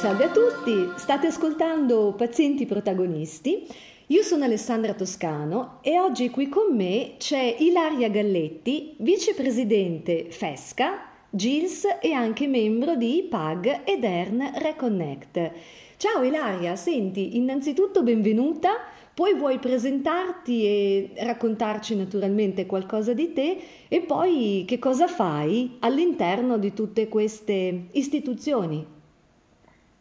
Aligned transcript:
Salve 0.00 0.24
a 0.24 0.30
tutti, 0.30 0.92
state 0.96 1.26
ascoltando 1.26 2.14
Pazienti 2.16 2.64
Protagonisti. 2.64 3.66
Io 4.06 4.22
sono 4.22 4.44
Alessandra 4.44 4.94
Toscano 4.94 5.80
e 5.82 6.00
oggi 6.00 6.30
qui 6.30 6.48
con 6.48 6.74
me 6.74 7.16
c'è 7.18 7.56
Ilaria 7.58 8.08
Galletti, 8.08 8.94
vicepresidente 8.96 10.30
FESCA, 10.30 11.02
GILS 11.28 11.98
e 12.00 12.12
anche 12.12 12.46
membro 12.46 12.96
di 12.96 13.26
PAG 13.28 13.82
ed 13.84 14.02
ERN 14.02 14.52
Reconnect. 14.54 15.52
Ciao 15.98 16.22
Ilaria, 16.22 16.76
senti, 16.76 17.36
innanzitutto 17.36 18.02
benvenuta, 18.02 18.76
poi 19.12 19.34
vuoi 19.34 19.58
presentarti 19.58 20.64
e 20.64 21.10
raccontarci 21.18 21.94
naturalmente 21.94 22.64
qualcosa 22.64 23.12
di 23.12 23.34
te 23.34 23.58
e 23.86 24.00
poi 24.00 24.64
che 24.66 24.78
cosa 24.78 25.06
fai 25.06 25.76
all'interno 25.80 26.56
di 26.56 26.72
tutte 26.72 27.06
queste 27.06 27.88
istituzioni? 27.90 28.98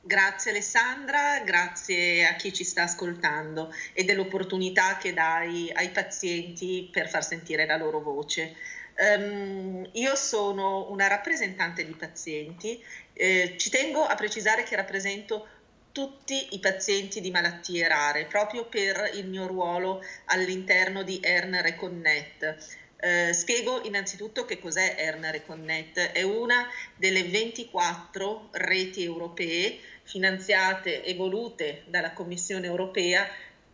Grazie 0.09 0.49
Alessandra, 0.49 1.39
grazie 1.41 2.25
a 2.25 2.33
chi 2.33 2.51
ci 2.51 2.63
sta 2.63 2.81
ascoltando 2.81 3.71
e 3.93 4.05
dell'opportunità 4.05 4.97
che 4.97 5.13
dai 5.13 5.71
ai 5.71 5.89
pazienti 5.89 6.89
per 6.91 7.07
far 7.07 7.23
sentire 7.23 7.67
la 7.67 7.77
loro 7.77 7.99
voce. 8.01 8.55
Um, 8.97 9.87
io 9.91 10.15
sono 10.15 10.89
una 10.89 11.05
rappresentante 11.05 11.85
di 11.85 11.93
pazienti, 11.93 12.83
eh, 13.13 13.53
ci 13.59 13.69
tengo 13.69 14.03
a 14.03 14.15
precisare 14.15 14.63
che 14.63 14.75
rappresento 14.75 15.47
tutti 15.91 16.55
i 16.55 16.59
pazienti 16.59 17.21
di 17.21 17.29
malattie 17.29 17.87
rare, 17.87 18.25
proprio 18.25 18.65
per 18.65 19.11
il 19.13 19.27
mio 19.27 19.45
ruolo 19.45 20.01
all'interno 20.25 21.03
di 21.03 21.19
ERN 21.21 21.61
Reconnect. 21.61 22.87
Eh, 23.01 23.31
spiego 23.31 23.81
innanzitutto 23.83 24.43
che 24.43 24.59
cos'è 24.59 24.95
ERN 24.97 25.31
Reconnect. 25.31 26.11
È 26.11 26.21
una 26.21 26.67
delle 26.95 27.23
24 27.23 28.49
reti 28.51 29.03
europee 29.03 29.79
finanziate 30.03 31.03
e 31.03 31.13
volute 31.15 31.83
dalla 31.87 32.11
Commissione 32.11 32.65
europea 32.65 33.25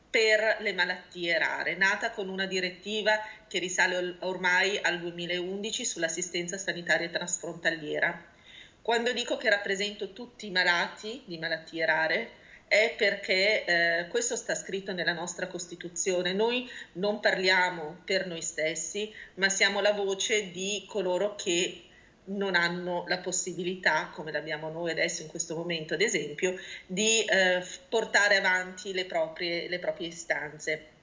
per 0.08 0.58
le 0.60 0.74
malattie 0.74 1.38
rare, 1.40 1.76
nata 1.76 2.12
con 2.12 2.30
una 2.30 2.46
direttiva 2.46 3.20
che 3.48 3.58
risale 3.58 4.16
ormai 4.20 4.80
al 4.82 5.00
2011 5.00 5.84
sull'assistenza 5.84 6.58
sanitaria 6.58 7.10
transfrontaliera. 7.10 8.34
Quando 8.82 9.12
dico 9.12 9.38
che 9.38 9.50
rappresento 9.50 10.14
tutti 10.14 10.46
i 10.46 10.52
malati 10.52 11.24
di 11.26 11.40
malattie 11.40 11.86
rare, 11.86 12.30
è 12.68 12.94
perché 12.98 13.66
eh, 13.66 14.08
questo 14.08 14.36
sta 14.36 14.56
scritto 14.56 14.92
nella 14.92 15.14
nostra 15.14 15.48
Costituzione. 15.48 16.34
Noi 16.34 16.70
non 16.94 17.20
parliamo 17.20 18.02
per 18.04 18.28
noi 18.28 18.42
stessi, 18.42 19.14
ma 19.36 19.50
siamo 19.50 19.82
la 19.82 19.94
voce 19.94 20.52
di 20.52 20.84
coloro 20.88 21.36
che 21.36 21.82
non 22.26 22.56
hanno 22.56 23.06
la 23.08 23.20
possibilità, 23.20 24.10
come 24.14 24.32
l'abbiamo 24.32 24.70
noi 24.70 24.92
adesso 24.92 25.22
in 25.22 25.28
questo 25.28 25.56
momento 25.56 25.94
ad 25.94 26.02
esempio, 26.02 26.56
di 26.88 27.24
eh, 27.24 27.64
portare 27.88 28.38
avanti 28.38 28.94
le 28.94 29.06
proprie, 29.06 29.68
le 29.70 29.80
proprie 29.80 30.08
istanze. 30.08 30.94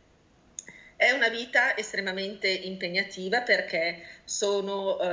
È 0.97 1.11
una 1.11 1.29
vita 1.29 1.77
estremamente 1.77 2.49
impegnativa 2.49 3.41
perché 3.41 4.03
sono 4.25 5.01
eh, 5.01 5.07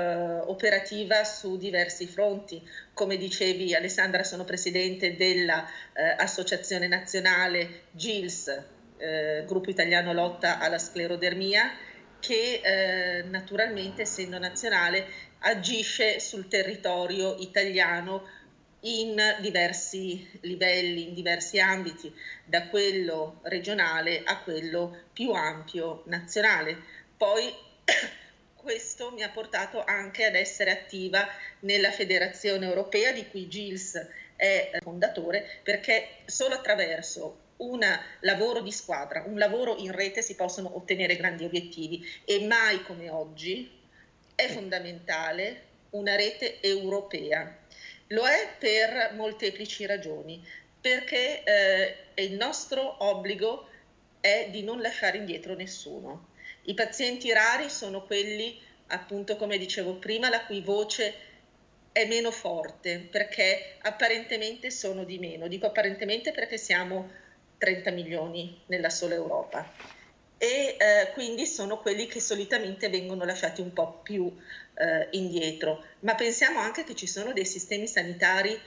operativa 0.46 1.24
su 1.24 1.58
diversi 1.58 2.06
fronti. 2.06 2.62
Come 3.00 3.16
dicevi 3.16 3.74
Alessandra, 3.74 4.26
sono 4.26 4.44
presidente 4.44 5.16
dell'Associazione 5.16 6.84
eh, 6.84 6.90
Nazionale 6.90 7.84
GILS, 7.92 8.62
eh, 8.98 9.46
Gruppo 9.48 9.70
Italiano 9.70 10.12
Lotta 10.12 10.60
alla 10.60 10.78
Sclerodermia, 10.78 11.72
che 12.20 12.60
eh, 12.62 13.24
naturalmente, 13.24 14.02
essendo 14.02 14.38
nazionale, 14.38 15.08
agisce 15.40 16.20
sul 16.20 16.50
territorio 16.50 17.38
italiano 17.38 18.28
in 18.82 19.16
diversi 19.40 20.28
livelli, 20.42 21.08
in 21.08 21.14
diversi 21.14 21.58
ambiti, 21.58 22.14
da 22.44 22.68
quello 22.68 23.40
regionale 23.44 24.24
a 24.26 24.42
quello 24.42 25.04
più 25.14 25.32
ampio 25.32 26.04
nazionale. 26.08 26.76
Poi 27.16 27.50
questo 28.62 29.12
mi 29.12 29.24
ha 29.24 29.30
portato 29.30 29.84
anche 29.84 30.26
ad 30.26 30.36
essere 30.36 30.72
attiva 30.72 31.28
nella 31.62 31.92
Federazione 31.92 32.66
Europea 32.66 33.12
di 33.12 33.28
cui 33.28 33.48
GILS 33.48 34.08
è 34.36 34.72
fondatore 34.82 35.60
perché 35.64 36.20
solo 36.26 36.56
attraverso 36.56 37.48
un 37.58 37.86
lavoro 38.22 38.62
di 38.62 38.72
squadra, 38.72 39.24
un 39.26 39.38
lavoro 39.38 39.78
in 39.78 39.92
rete 39.92 40.22
si 40.22 40.36
possono 40.36 40.76
ottenere 40.76 41.18
grandi 41.18 41.44
obiettivi 41.44 42.06
e 42.24 42.46
mai 42.46 42.84
come 42.84 43.10
oggi 43.10 43.70
è 44.36 44.48
fondamentale 44.48 45.68
una 45.92 46.16
rete 46.16 46.62
europea 46.62 47.60
lo 48.10 48.26
è 48.26 48.56
per 48.58 49.14
molteplici 49.16 49.86
ragioni, 49.86 50.44
perché 50.82 51.44
eh, 51.44 52.24
il 52.24 52.34
nostro 52.34 53.04
obbligo 53.04 53.68
è 54.20 54.48
di 54.52 54.64
non 54.64 54.82
lasciare 54.82 55.18
indietro 55.18 55.54
nessuno. 55.54 56.29
I 56.70 56.76
pazienti 56.76 57.34
rari 57.34 57.68
sono 57.68 58.04
quelli, 58.04 58.56
appunto, 58.88 59.38
come 59.38 59.58
dicevo 59.58 59.96
prima, 59.96 60.30
la 60.30 60.46
cui 60.46 60.62
voce 60.62 61.16
è 61.92 62.06
meno 62.06 62.30
forte, 62.30 63.08
perché 63.10 63.78
apparentemente 63.82 64.70
sono 64.70 65.04
di 65.04 65.18
meno. 65.18 65.48
Dico 65.48 65.66
apparentemente 65.66 66.32
perché 66.32 66.60
siamo 66.60 67.10
30 67.58 67.90
milioni 67.90 68.62
nella 68.68 68.92
sola 68.92 69.16
Europa 69.16 69.98
e 70.38 70.78
eh, 70.78 71.12
quindi 71.14 71.48
sono 71.48 71.80
quelli 71.80 72.06
che 72.06 72.22
solitamente 72.22 72.88
vengono 72.88 73.26
lasciati 73.26 73.62
un 73.62 73.74
po' 73.74 74.00
più 74.04 74.32
eh, 74.76 75.08
indietro. 75.12 75.84
Ma 76.02 76.14
pensiamo 76.14 76.60
anche 76.60 76.84
che 76.84 76.94
ci 76.94 77.08
sono 77.08 77.34
dei 77.34 77.48
sistemi 77.48 77.88
sanitari 77.88 78.58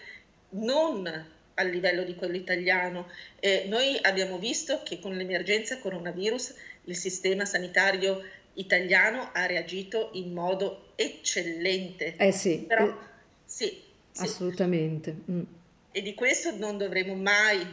non 0.50 1.06
a 1.54 1.62
livello 1.62 2.02
di 2.02 2.14
quello 2.14 2.36
italiano. 2.36 3.08
Eh, 3.38 3.64
noi 3.68 3.96
abbiamo 4.02 4.38
visto 4.38 4.82
che 4.82 4.98
con 4.98 5.14
l'emergenza 5.14 5.78
coronavirus 5.78 6.54
il 6.84 6.97
sistema 6.97 7.44
sanitario 7.44 8.22
italiano 8.54 9.31
ha 9.32 9.47
reagito 9.47 10.10
in 10.15 10.32
modo 10.32 10.93
eccellente. 10.97 12.16
Eh 12.16 12.32
sì, 12.32 12.65
Però, 12.66 12.87
eh, 12.87 12.94
sì, 13.44 13.82
sì. 14.10 14.22
assolutamente. 14.22 15.15
Mm. 15.31 15.42
E 15.92 16.03
di 16.03 16.15
questo 16.15 16.56
non 16.56 16.78
dovremo 16.78 17.15
mai 17.15 17.65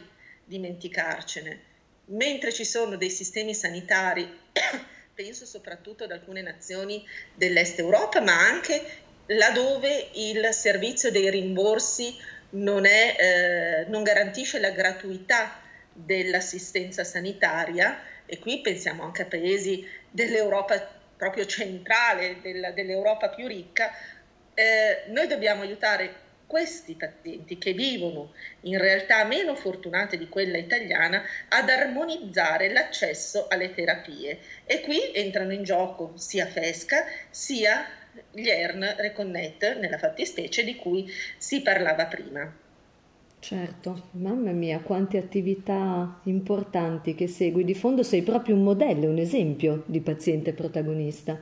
dimenticarcene 0.46 1.68
mentre 2.10 2.54
ci 2.54 2.66
sono 2.66 2.96
dei 2.96 3.10
sistemi 3.10 3.54
sanitari, 3.54 4.28
penso 5.14 5.46
soprattutto 5.46 6.06
ad 6.06 6.12
alcune 6.12 6.42
nazioni 6.42 7.06
dell'Est 7.36 7.80
Europa, 7.80 8.22
ma 8.22 8.40
anche 8.40 8.82
laddove 9.28 10.10
il 10.14 10.50
servizio 10.52 11.12
dei 11.12 11.30
rimborsi 11.30 12.16
non, 12.52 12.86
è, 12.86 13.16
eh, 13.20 13.90
non 13.90 14.04
garantisce 14.04 14.60
la 14.60 14.72
gratuità 14.72 15.62
dell'assistenza 15.92 17.04
sanitaria, 17.04 18.00
e 18.30 18.40
qui 18.40 18.62
pensiamo 18.62 19.04
anche 19.04 19.24
a 19.24 19.26
paesi 19.26 19.86
dell'Europa 20.10 20.98
proprio 21.18 21.46
centrale, 21.46 22.38
della, 22.42 22.72
dell'Europa 22.72 23.30
più 23.30 23.48
ricca, 23.48 23.92
eh, 24.54 25.04
noi 25.08 25.28
dobbiamo 25.28 25.64
aiutare 25.64 26.28
questi 26.50 26.96
pazienti 26.96 27.58
che 27.58 27.74
vivono 27.74 28.34
in 28.62 28.80
realtà 28.80 29.24
meno 29.24 29.54
fortunate 29.54 30.18
di 30.18 30.28
quella 30.30 30.58
italiana 30.58 31.24
ad 31.50 31.70
armonizzare 31.70 32.72
l'accesso 32.72 33.48
alle 33.50 33.74
terapie 33.74 34.40
e 34.66 34.82
qui 34.82 35.12
entrano 35.14 35.54
in 35.54 35.64
gioco 35.64 36.14
sia 36.16 36.48
FESCA 36.48 37.06
sia 37.30 37.86
gli 38.32 38.48
ERN 38.48 38.96
Reconnect 38.98 39.78
nella 39.78 40.00
fattispecie 40.00 40.64
di 40.64 40.76
cui 40.76 41.12
si 41.38 41.62
parlava 41.62 42.06
prima. 42.08 42.52
Certo, 43.40 44.10
mamma 44.12 44.52
mia, 44.52 44.80
quante 44.80 45.18
attività 45.18 46.20
importanti 46.24 47.16
che 47.16 47.28
segui. 47.28 47.64
Di 47.64 47.74
fondo 47.74 48.04
sei 48.04 48.22
proprio 48.22 48.56
un 48.56 48.64
modello, 48.64 49.08
un 49.08 49.18
esempio 49.18 49.84
di 49.86 50.02
paziente 50.02 50.54
protagonista. 50.54 51.40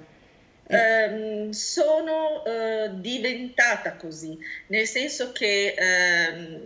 Ehm, 0.67 1.49
sono 1.49 2.43
eh, 2.45 2.91
diventata 2.99 3.95
così, 3.95 4.37
nel 4.67 4.85
senso 4.85 5.31
che 5.31 5.73
ehm, 5.75 6.61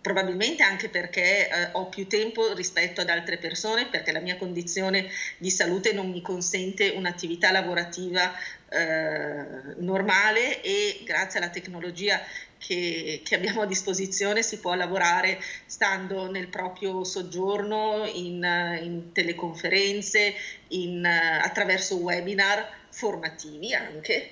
probabilmente 0.00 0.62
anche 0.62 0.88
perché 0.88 1.48
eh, 1.48 1.68
ho 1.72 1.88
più 1.88 2.06
tempo 2.06 2.54
rispetto 2.54 3.00
ad 3.00 3.08
altre 3.08 3.38
persone, 3.38 3.88
perché 3.88 4.12
la 4.12 4.20
mia 4.20 4.36
condizione 4.36 5.08
di 5.36 5.50
salute 5.50 5.92
non 5.92 6.10
mi 6.10 6.22
consente 6.22 6.90
un'attività 6.90 7.50
lavorativa 7.50 8.32
eh, 8.68 9.74
normale 9.78 10.62
e 10.62 11.00
grazie 11.04 11.40
alla 11.40 11.50
tecnologia 11.50 12.20
che, 12.58 13.20
che, 13.24 13.34
abbiamo 13.34 13.62
a 13.62 13.66
disposizione 13.66 14.42
si 14.42 14.58
può 14.58 14.74
lavorare 14.74 15.38
stando 15.66 16.30
nel 16.30 16.48
proprio 16.48 17.04
soggiorno, 17.04 18.04
in, 18.06 18.78
in 18.82 19.12
teleconferenze, 19.12 20.34
in, 20.68 21.04
attraverso 21.04 21.96
webinar 21.96 22.66
formativi 22.90 23.74
anche. 23.74 24.30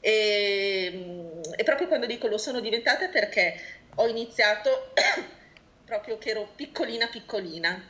E, 0.00 1.30
e, 1.56 1.62
proprio 1.64 1.88
quando 1.88 2.06
dico 2.06 2.26
lo 2.26 2.38
sono 2.38 2.60
diventata 2.60 3.08
perché 3.08 3.58
ho 3.96 4.06
iniziato 4.06 4.92
proprio 5.84 6.18
che 6.18 6.30
ero 6.30 6.48
piccolina 6.54 7.06
piccolina 7.06 7.82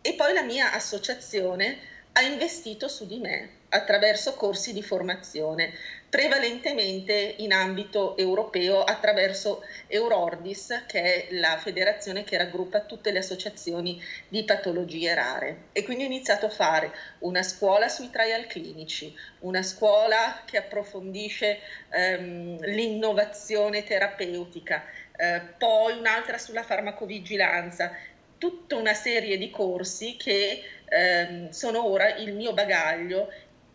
e 0.00 0.14
poi 0.14 0.32
la 0.32 0.42
mia 0.42 0.72
associazione 0.72 1.78
ha 2.12 2.22
investito 2.22 2.88
su 2.88 3.06
di 3.06 3.18
me 3.18 3.58
attraverso 3.68 4.34
corsi 4.34 4.72
di 4.72 4.82
formazione, 4.82 5.72
prevalentemente 6.10 7.36
in 7.38 7.52
ambito 7.52 8.16
europeo 8.16 8.82
attraverso 8.82 9.62
Eurordis, 9.86 10.84
che 10.88 11.02
è 11.02 11.26
la 11.34 11.56
federazione 11.56 12.24
che 12.24 12.36
raggruppa 12.36 12.80
tutte 12.80 13.12
le 13.12 13.20
associazioni 13.20 14.02
di 14.28 14.42
patologie 14.42 15.14
rare. 15.14 15.56
E 15.72 15.84
quindi 15.84 16.02
ho 16.02 16.06
iniziato 16.06 16.46
a 16.46 16.50
fare 16.50 16.92
una 17.20 17.44
scuola 17.44 17.88
sui 17.88 18.10
trial 18.10 18.46
clinici, 18.46 19.16
una 19.40 19.62
scuola 19.62 20.42
che 20.44 20.58
approfondisce 20.58 21.60
ehm, 21.90 22.58
l'innovazione 22.64 23.84
terapeutica, 23.84 24.84
eh, 25.16 25.40
poi 25.56 25.96
un'altra 25.96 26.38
sulla 26.38 26.64
farmacovigilanza, 26.64 27.96
tutta 28.36 28.74
una 28.74 28.94
serie 28.94 29.38
di 29.38 29.50
corsi 29.50 30.16
che 30.16 30.62
ehm, 30.86 31.50
sono 31.50 31.86
ora 31.86 32.16
il 32.16 32.34
mio 32.34 32.52
bagaglio 32.52 33.30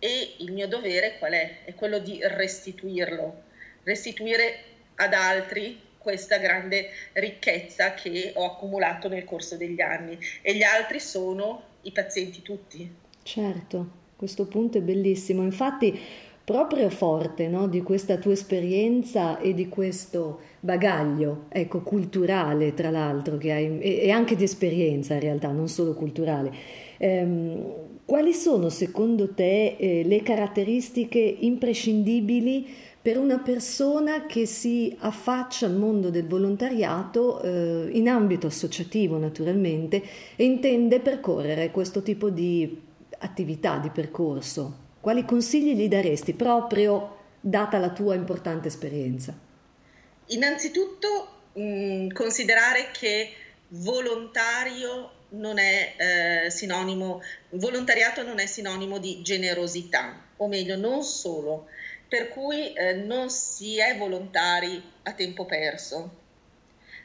e 0.05 0.35
il 0.37 0.51
mio 0.51 0.67
dovere 0.67 1.17
qual 1.17 1.31
è? 1.31 1.63
È 1.65 1.73
quello 1.73 1.97
di 1.97 2.19
restituirlo, 2.21 3.41
restituire 3.81 4.53
ad 4.95 5.13
altri 5.13 5.81
questa 5.97 6.37
grande 6.37 6.89
ricchezza 7.13 7.95
che 7.95 8.31
ho 8.35 8.45
accumulato 8.45 9.09
nel 9.09 9.23
corso 9.23 9.57
degli 9.57 9.81
anni 9.81 10.15
e 10.43 10.55
gli 10.55 10.61
altri 10.61 10.99
sono 10.99 11.63
i 11.81 11.91
pazienti 11.91 12.43
tutti. 12.43 12.87
Certo, 13.23 13.89
questo 14.15 14.45
punto 14.45 14.77
è 14.77 14.81
bellissimo, 14.81 15.41
infatti 15.41 15.99
proprio 16.43 16.91
forte 16.91 17.47
no, 17.47 17.67
di 17.67 17.81
questa 17.81 18.17
tua 18.17 18.33
esperienza 18.33 19.39
e 19.39 19.55
di 19.55 19.67
questo 19.67 20.41
bagaglio 20.59 21.45
ecco, 21.49 21.81
culturale 21.81 22.75
tra 22.75 22.91
l'altro 22.91 23.37
che 23.37 23.51
hai, 23.51 23.79
e, 23.79 24.11
anche 24.11 24.35
di 24.35 24.43
esperienza 24.43 25.15
in 25.15 25.21
realtà, 25.21 25.49
non 25.49 25.67
solo 25.67 25.95
culturale. 25.95 26.83
Ehm, 26.97 27.73
quali 28.05 28.33
sono 28.33 28.69
secondo 28.69 29.33
te 29.33 29.75
eh, 29.77 30.03
le 30.05 30.21
caratteristiche 30.21 31.19
imprescindibili 31.19 32.67
per 33.01 33.17
una 33.17 33.39
persona 33.39 34.25
che 34.25 34.45
si 34.45 34.95
affaccia 34.99 35.65
al 35.65 35.75
mondo 35.75 36.09
del 36.09 36.27
volontariato 36.27 37.41
eh, 37.41 37.89
in 37.91 38.09
ambito 38.09 38.47
associativo 38.47 39.17
naturalmente 39.17 40.03
e 40.35 40.43
intende 40.43 40.99
percorrere 40.99 41.71
questo 41.71 42.01
tipo 42.01 42.29
di 42.29 42.81
attività, 43.19 43.77
di 43.77 43.89
percorso? 43.89 44.83
Quali 45.01 45.23
consigli 45.23 45.75
gli 45.75 45.87
daresti 45.87 46.33
proprio 46.33 47.17
data 47.39 47.77
la 47.77 47.91
tua 47.91 48.15
importante 48.15 48.69
esperienza? 48.69 49.37
Innanzitutto 50.27 51.27
mh, 51.53 52.07
considerare 52.07 52.89
che 52.91 53.29
volontario 53.67 55.11
non 55.37 55.57
è 55.57 55.93
eh, 56.45 56.49
sinonimo, 56.49 57.21
volontariato 57.51 58.23
non 58.23 58.39
è 58.39 58.45
sinonimo 58.45 58.97
di 58.97 59.21
generosità, 59.21 60.21
o 60.37 60.47
meglio, 60.47 60.75
non 60.75 61.03
solo, 61.03 61.67
per 62.07 62.29
cui 62.29 62.73
eh, 62.73 62.93
non 62.93 63.29
si 63.29 63.77
è 63.79 63.97
volontari 63.97 64.81
a 65.03 65.13
tempo 65.13 65.45
perso. 65.45 66.23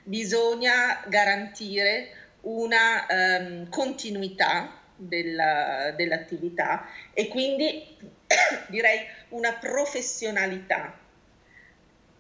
Bisogna 0.03 1.05
garantire 1.07 2.17
una 2.43 3.07
ehm, 3.07 3.69
continuità 3.69 4.81
della, 4.97 5.93
dell'attività 5.97 6.87
e 7.13 7.29
quindi 7.29 7.97
direi 8.69 9.01
una 9.31 9.53
professionalità 9.55 10.99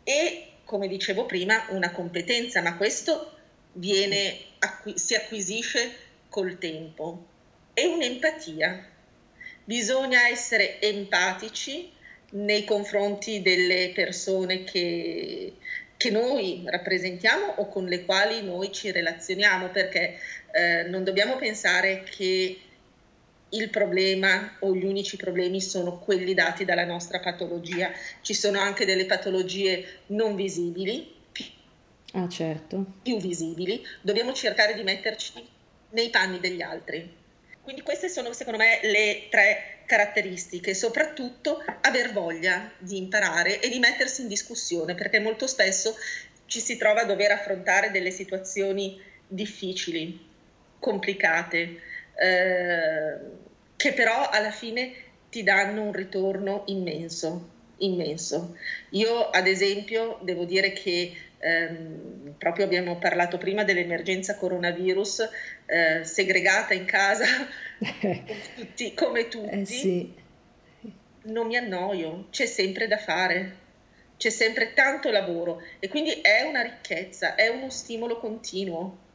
e, 0.02 0.52
come 0.64 0.88
dicevo 0.88 1.26
prima, 1.26 1.66
una 1.70 1.90
competenza, 1.90 2.62
ma 2.62 2.76
questo 2.76 3.36
viene, 3.72 4.36
acqu- 4.60 4.96
si 4.96 5.14
acquisisce 5.14 5.92
col 6.28 6.58
tempo 6.58 7.26
e 7.74 7.86
un'empatia. 7.86 8.88
Bisogna 9.64 10.28
essere 10.28 10.80
empatici 10.80 11.90
nei 12.32 12.64
confronti 12.64 13.42
delle 13.42 13.92
persone 13.94 14.64
che, 14.64 15.54
che 15.96 16.10
noi 16.10 16.62
rappresentiamo 16.66 17.54
o 17.56 17.68
con 17.68 17.86
le 17.86 18.04
quali 18.04 18.42
noi 18.42 18.72
ci 18.72 18.90
relazioniamo, 18.90 19.68
perché 19.68 20.18
eh, 20.52 20.84
non 20.84 21.04
dobbiamo 21.04 21.36
pensare 21.36 22.04
che 22.04 22.60
il 23.52 23.68
problema 23.68 24.56
o 24.60 24.74
gli 24.74 24.84
unici 24.84 25.16
problemi 25.16 25.60
sono 25.60 25.98
quelli 25.98 26.34
dati 26.34 26.64
dalla 26.64 26.84
nostra 26.84 27.18
patologia. 27.18 27.90
Ci 28.20 28.34
sono 28.34 28.60
anche 28.60 28.84
delle 28.84 29.06
patologie 29.06 30.02
non 30.06 30.36
visibili, 30.36 31.18
ah, 32.12 32.28
certo. 32.28 32.84
più 33.02 33.18
visibili. 33.18 33.84
Dobbiamo 34.00 34.32
cercare 34.32 34.74
di 34.74 34.82
metterci 34.82 35.32
nei 35.90 36.10
panni 36.10 36.40
degli 36.40 36.62
altri. 36.62 37.18
Quindi 37.62 37.82
queste 37.82 38.08
sono 38.08 38.32
secondo 38.32 38.58
me 38.58 38.80
le 38.82 39.28
tre 39.30 39.82
caratteristiche, 39.86 40.74
soprattutto 40.74 41.62
aver 41.82 42.12
voglia 42.12 42.70
di 42.78 42.96
imparare 42.96 43.60
e 43.60 43.68
di 43.68 43.78
mettersi 43.78 44.22
in 44.22 44.28
discussione, 44.28 44.94
perché 44.94 45.18
molto 45.18 45.46
spesso 45.46 45.94
ci 46.46 46.60
si 46.60 46.76
trova 46.76 47.02
a 47.02 47.04
dover 47.04 47.32
affrontare 47.32 47.90
delle 47.90 48.10
situazioni 48.10 49.00
difficili, 49.26 50.28
complicate 50.78 51.80
eh, 52.14 53.18
che 53.76 53.92
però 53.92 54.28
alla 54.28 54.50
fine 54.50 54.92
ti 55.30 55.42
danno 55.42 55.82
un 55.82 55.92
ritorno 55.92 56.64
immenso, 56.66 57.48
immenso. 57.78 58.56
Io 58.90 59.30
ad 59.30 59.46
esempio 59.46 60.18
devo 60.22 60.44
dire 60.44 60.72
che 60.72 61.16
ehm, 61.40 62.34
proprio 62.38 62.64
abbiamo 62.64 62.98
parlato 62.98 63.38
prima 63.38 63.64
dell'emergenza 63.64 64.36
coronavirus, 64.36 65.28
eh, 65.66 66.04
segregata 66.04 66.74
in 66.74 66.84
casa 66.84 67.26
tutti, 68.56 68.94
come 68.94 69.28
tutti, 69.28 69.60
eh 69.60 69.64
sì. 69.64 70.14
non 71.22 71.46
mi 71.46 71.56
annoio, 71.56 72.26
c'è 72.30 72.46
sempre 72.46 72.86
da 72.86 72.98
fare, 72.98 73.56
c'è 74.16 74.30
sempre 74.30 74.72
tanto 74.74 75.10
lavoro 75.10 75.62
e 75.78 75.88
quindi 75.88 76.10
è 76.10 76.42
una 76.42 76.62
ricchezza, 76.62 77.34
è 77.34 77.48
uno 77.48 77.70
stimolo 77.70 78.18
continuo. 78.18 79.08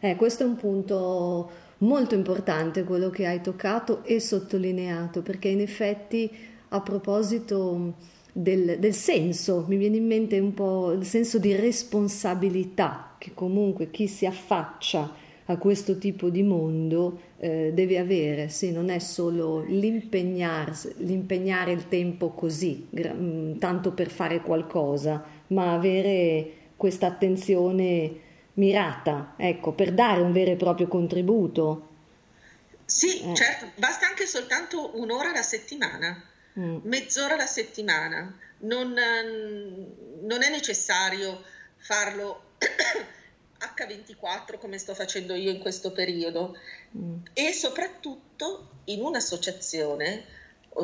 Eh, 0.00 0.16
questo 0.16 0.42
è 0.42 0.46
un 0.46 0.56
punto 0.56 1.66
molto 1.78 2.14
importante 2.14 2.84
quello 2.84 3.10
che 3.10 3.26
hai 3.26 3.40
toccato 3.40 4.04
e 4.04 4.20
sottolineato, 4.20 5.22
perché 5.22 5.48
in 5.48 5.60
effetti 5.60 6.56
a 6.70 6.80
proposito 6.80 7.94
del, 8.40 8.78
del, 8.78 8.94
senso, 8.94 9.64
mi 9.66 9.76
viene 9.76 9.96
in 9.96 10.06
mente 10.06 10.38
un 10.38 10.54
po' 10.54 10.92
il 10.92 11.04
senso 11.04 11.40
di 11.40 11.56
responsabilità 11.56 13.16
che 13.18 13.32
comunque 13.34 13.90
chi 13.90 14.06
si 14.06 14.26
affaccia 14.26 15.12
a 15.46 15.56
questo 15.56 15.98
tipo 15.98 16.28
di 16.28 16.44
mondo 16.44 17.20
eh, 17.38 17.72
deve 17.74 17.98
avere, 17.98 18.48
sì, 18.48 18.70
non 18.70 18.90
è 18.90 19.00
solo 19.00 19.62
l'impegnare 19.62 21.72
il 21.72 21.88
tempo 21.88 22.30
così, 22.30 22.86
gra- 22.90 23.12
mm, 23.12 23.56
tanto 23.56 23.92
per 23.92 24.08
fare 24.08 24.40
qualcosa, 24.40 25.24
ma 25.48 25.72
avere 25.72 26.52
questa 26.76 27.08
attenzione 27.08 28.20
mirata, 28.54 29.34
ecco, 29.36 29.72
per 29.72 29.92
dare 29.92 30.20
un 30.20 30.30
vero 30.30 30.52
e 30.52 30.56
proprio 30.56 30.86
contributo. 30.86 31.88
Sì, 32.84 33.20
eh. 33.20 33.34
certo, 33.34 33.72
basta 33.76 34.06
anche 34.06 34.26
soltanto 34.26 34.92
un'ora 34.94 35.30
alla 35.30 35.42
settimana, 35.42 36.22
mm. 36.58 36.78
mezz'ora 36.82 37.34
alla 37.34 37.46
settimana, 37.46 38.36
non, 38.58 38.92
non 40.22 40.42
è 40.42 40.50
necessario 40.50 41.42
farlo 41.76 42.54
H24 43.58 44.58
come 44.58 44.78
sto 44.78 44.94
facendo 44.94 45.34
io 45.34 45.50
in 45.50 45.60
questo 45.60 45.92
periodo 45.92 46.56
mm. 46.96 47.16
e 47.32 47.52
soprattutto 47.52 48.82
in 48.84 49.02
un'associazione, 49.02 50.24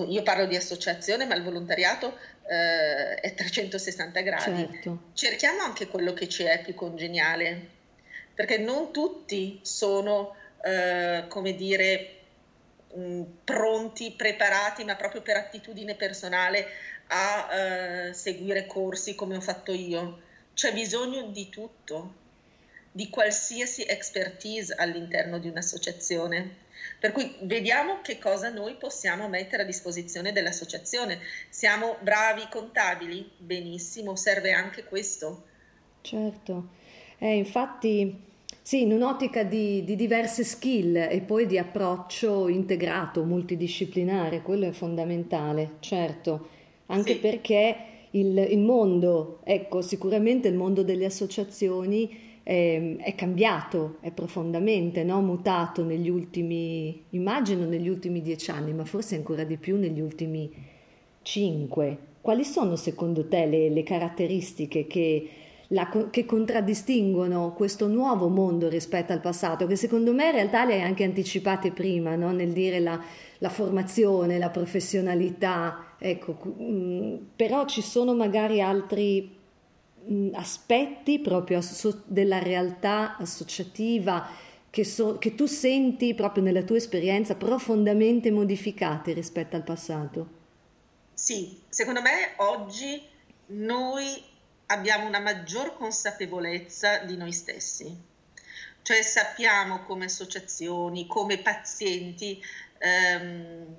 io 0.08 0.22
parlo 0.22 0.46
di 0.46 0.56
associazione 0.56 1.24
ma 1.24 1.34
il 1.34 1.42
volontariato 1.42 2.16
eh, 2.46 3.14
è 3.14 3.34
360 3.34 4.20
gradi. 4.20 4.68
Certo. 4.70 4.98
Cerchiamo 5.14 5.62
anche 5.62 5.88
quello 5.88 6.12
che 6.12 6.28
ci 6.28 6.42
è 6.42 6.62
più 6.62 6.74
congeniale, 6.74 7.68
perché 8.34 8.58
non 8.58 8.92
tutti 8.92 9.60
sono, 9.62 10.34
eh, 10.62 11.24
come 11.28 11.54
dire, 11.54 12.23
mm, 12.96 13.22
pronti, 13.44 14.12
preparati, 14.12 14.84
ma 14.84 14.96
proprio 14.96 15.22
per 15.22 15.36
attitudine 15.36 15.94
personale 15.94 16.66
a 17.08 17.48
eh, 17.52 18.12
seguire 18.14 18.66
corsi 18.66 19.14
come 19.14 19.36
ho 19.36 19.40
fatto 19.40 19.72
io. 19.72 20.20
C'è 20.54 20.72
bisogno 20.72 21.28
di 21.28 21.48
tutto, 21.48 22.14
di 22.90 23.10
qualsiasi 23.10 23.82
expertise 23.82 24.74
all'interno 24.74 25.38
di 25.38 25.48
un'associazione. 25.48 26.62
Per 26.98 27.12
cui 27.12 27.34
vediamo 27.40 28.00
che 28.02 28.18
cosa 28.18 28.50
noi 28.50 28.76
possiamo 28.76 29.28
mettere 29.28 29.62
a 29.62 29.66
disposizione 29.66 30.32
dell'associazione. 30.32 31.18
Siamo 31.48 31.96
bravi 32.00 32.46
contabili? 32.48 33.30
Benissimo, 33.36 34.16
serve 34.16 34.52
anche 34.52 34.84
questo. 34.84 35.46
Certo, 36.02 36.68
eh, 37.18 37.36
infatti 37.36 38.32
sì, 38.66 38.80
in 38.80 38.92
un'ottica 38.92 39.42
di, 39.42 39.84
di, 39.84 39.94
diverse 39.94 40.42
skill 40.42 40.96
e 40.96 41.20
poi 41.20 41.44
di 41.44 41.58
approccio 41.58 42.48
integrato, 42.48 43.22
multidisciplinare, 43.22 44.40
quello 44.40 44.66
è 44.66 44.70
fondamentale, 44.70 45.72
certo, 45.80 46.48
anche 46.86 47.12
sì. 47.12 47.18
perché 47.18 47.76
il, 48.12 48.38
il 48.38 48.60
mondo, 48.60 49.40
ecco, 49.44 49.82
sicuramente 49.82 50.48
il 50.48 50.54
mondo 50.54 50.82
delle 50.82 51.04
associazioni 51.04 52.38
è, 52.42 52.96
è 53.00 53.14
cambiato, 53.14 53.98
è 54.00 54.10
profondamente 54.10 55.04
no? 55.04 55.20
mutato 55.20 55.84
negli 55.84 56.08
ultimi, 56.08 57.04
immagino 57.10 57.66
negli 57.66 57.90
ultimi 57.90 58.22
dieci 58.22 58.50
anni, 58.50 58.72
ma 58.72 58.86
forse 58.86 59.14
ancora 59.14 59.44
di 59.44 59.58
più 59.58 59.76
negli 59.76 60.00
ultimi 60.00 60.50
cinque. 61.20 61.98
Quali 62.22 62.44
sono 62.44 62.76
secondo 62.76 63.28
te 63.28 63.44
le, 63.44 63.68
le 63.68 63.82
caratteristiche 63.82 64.86
che, 64.86 65.28
la, 65.68 65.88
che, 66.10 66.24
contraddistinguono 66.24 67.52
questo 67.54 67.86
nuovo 67.88 68.28
mondo 68.28 68.68
rispetto 68.68 69.12
al 69.12 69.20
passato, 69.20 69.66
che 69.66 69.76
secondo 69.76 70.12
me 70.12 70.26
in 70.26 70.32
realtà 70.32 70.64
le 70.64 70.74
hai 70.74 70.82
anche 70.82 71.04
anticipate 71.04 71.72
prima, 71.72 72.16
no? 72.16 72.32
nel 72.32 72.52
dire 72.52 72.80
la, 72.80 73.00
la, 73.38 73.48
formazione, 73.48 74.38
la 74.38 74.50
professionalità, 74.50 75.94
ecco, 75.98 76.32
mh, 76.32 77.30
però 77.36 77.64
ci 77.66 77.82
sono 77.82 78.14
magari 78.14 78.60
altri 78.60 79.42
aspetti 80.32 81.18
proprio 81.18 81.58
asso- 81.58 82.02
della 82.06 82.38
realtà 82.38 83.16
associativa 83.16 84.28
che, 84.68 84.84
so- 84.84 85.18
che 85.18 85.34
tu 85.34 85.46
senti 85.46 86.14
proprio 86.14 86.42
nella 86.42 86.62
tua 86.62 86.76
esperienza 86.76 87.36
profondamente 87.36 88.30
modificati 88.30 89.12
rispetto 89.12 89.56
al 89.56 89.62
passato? 89.62 90.42
Sì, 91.14 91.60
secondo 91.68 92.02
me 92.02 92.34
oggi 92.38 93.00
noi 93.46 94.32
abbiamo 94.66 95.06
una 95.06 95.20
maggior 95.20 95.76
consapevolezza 95.76 96.98
di 96.98 97.16
noi 97.16 97.32
stessi, 97.32 97.96
cioè 98.82 99.02
sappiamo 99.02 99.84
come 99.84 100.06
associazioni, 100.06 101.06
come 101.06 101.38
pazienti 101.38 102.42
ehm, 102.78 103.76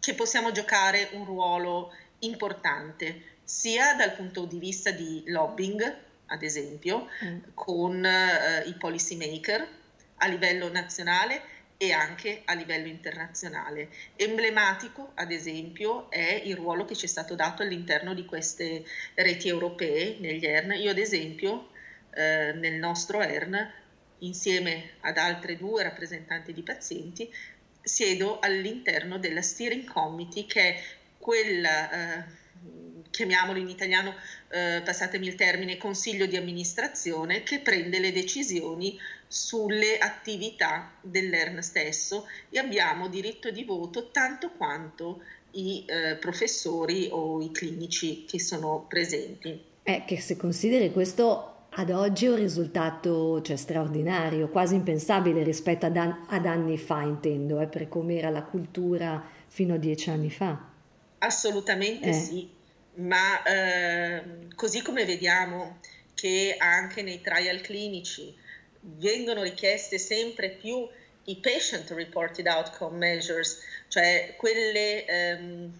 che 0.00 0.14
possiamo 0.14 0.52
giocare 0.52 1.10
un 1.12 1.24
ruolo 1.24 1.92
importante 2.20 3.34
sia 3.44 3.94
dal 3.94 4.14
punto 4.14 4.44
di 4.44 4.58
vista 4.58 4.90
di 4.90 5.22
lobbying, 5.26 5.96
ad 6.26 6.42
esempio, 6.42 7.08
mm. 7.24 7.38
con 7.54 8.04
eh, 8.04 8.62
i 8.66 8.74
policy 8.74 9.16
maker 9.16 9.66
a 10.16 10.26
livello 10.26 10.70
nazionale 10.70 11.42
e 11.78 11.92
anche 11.92 12.42
a 12.44 12.54
livello 12.54 12.86
internazionale. 12.86 13.88
Emblematico, 14.16 15.12
ad 15.14 15.30
esempio, 15.30 16.10
è 16.10 16.42
il 16.44 16.56
ruolo 16.56 16.84
che 16.84 16.96
ci 16.96 17.04
è 17.04 17.08
stato 17.08 17.34
dato 17.34 17.62
all'interno 17.62 18.14
di 18.14 18.24
queste 18.24 18.84
reti 19.14 19.48
europee 19.48 20.16
negli 20.20 20.44
ERN. 20.44 20.72
Io, 20.72 20.90
ad 20.90 20.98
esempio, 20.98 21.70
eh, 22.14 22.52
nel 22.54 22.74
nostro 22.74 23.20
ERN, 23.20 23.70
insieme 24.20 24.92
ad 25.00 25.18
altre 25.18 25.56
due 25.56 25.82
rappresentanti 25.82 26.52
di 26.52 26.62
pazienti, 26.62 27.30
siedo 27.82 28.40
all'interno 28.40 29.18
della 29.18 29.42
steering 29.42 29.84
committee 29.84 30.46
che 30.46 30.60
è 30.60 30.82
quella 31.18 31.90
eh, 31.90 32.24
chiamiamolo 33.10 33.58
in 33.58 33.68
italiano, 33.68 34.14
eh, 34.48 34.82
passatemi 34.84 35.26
il 35.26 35.34
termine, 35.34 35.76
consiglio 35.76 36.26
di 36.26 36.36
amministrazione 36.36 37.42
che 37.42 37.60
prende 37.60 37.98
le 37.98 38.12
decisioni 38.12 38.98
sulle 39.28 39.98
attività 39.98 40.92
dell'ERN 41.00 41.62
stesso 41.62 42.26
e 42.48 42.58
abbiamo 42.58 43.08
diritto 43.08 43.50
di 43.50 43.64
voto 43.64 44.10
tanto 44.10 44.50
quanto 44.50 45.22
i 45.52 45.84
eh, 45.86 46.16
professori 46.16 47.08
o 47.10 47.40
i 47.40 47.50
clinici 47.50 48.24
che 48.24 48.40
sono 48.40 48.84
presenti. 48.88 49.74
È 49.82 50.04
che 50.04 50.20
se 50.20 50.36
consideri 50.36 50.92
questo 50.92 51.52
ad 51.78 51.90
oggi 51.90 52.26
è 52.26 52.30
un 52.30 52.36
risultato 52.36 53.42
cioè, 53.42 53.56
straordinario, 53.56 54.48
quasi 54.48 54.74
impensabile 54.74 55.42
rispetto 55.42 55.86
ad, 55.86 55.96
an- 55.96 56.24
ad 56.28 56.46
anni 56.46 56.78
fa, 56.78 57.02
intendo, 57.02 57.60
eh, 57.60 57.66
per 57.66 57.88
come 57.88 58.16
era 58.16 58.30
la 58.30 58.42
cultura 58.42 59.22
fino 59.46 59.74
a 59.74 59.78
dieci 59.78 60.10
anni 60.10 60.30
fa. 60.30 60.58
Assolutamente 61.18 62.08
eh. 62.08 62.12
sì, 62.12 62.48
ma 62.94 63.42
eh, 63.42 64.22
così 64.54 64.82
come 64.82 65.04
vediamo 65.04 65.78
che 66.14 66.56
anche 66.58 67.02
nei 67.02 67.20
trial 67.20 67.60
clinici 67.60 68.34
vengono 68.98 69.42
richieste 69.42 69.98
sempre 69.98 70.50
più 70.50 70.88
i 71.24 71.36
patient 71.36 71.90
reported 71.90 72.46
outcome 72.46 72.98
measures, 72.98 73.58
cioè 73.88 74.34
quelle, 74.36 75.04
ehm, 75.04 75.72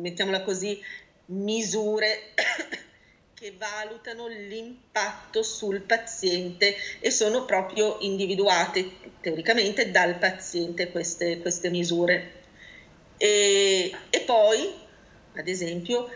mettiamola 0.00 0.42
così, 0.42 0.80
misure 1.26 2.34
che 3.34 3.54
valutano 3.56 4.26
l'impatto 4.26 5.42
sul 5.42 5.80
paziente 5.82 6.74
e 7.00 7.10
sono 7.10 7.44
proprio 7.44 7.98
individuate 8.00 8.90
teoricamente 9.20 9.90
dal 9.90 10.18
paziente 10.18 10.90
queste, 10.90 11.38
queste 11.38 11.70
misure. 11.70 12.32
E, 13.16 13.94
e 14.10 14.20
poi, 14.20 14.72
ad 15.34 15.48
esempio, 15.48 16.10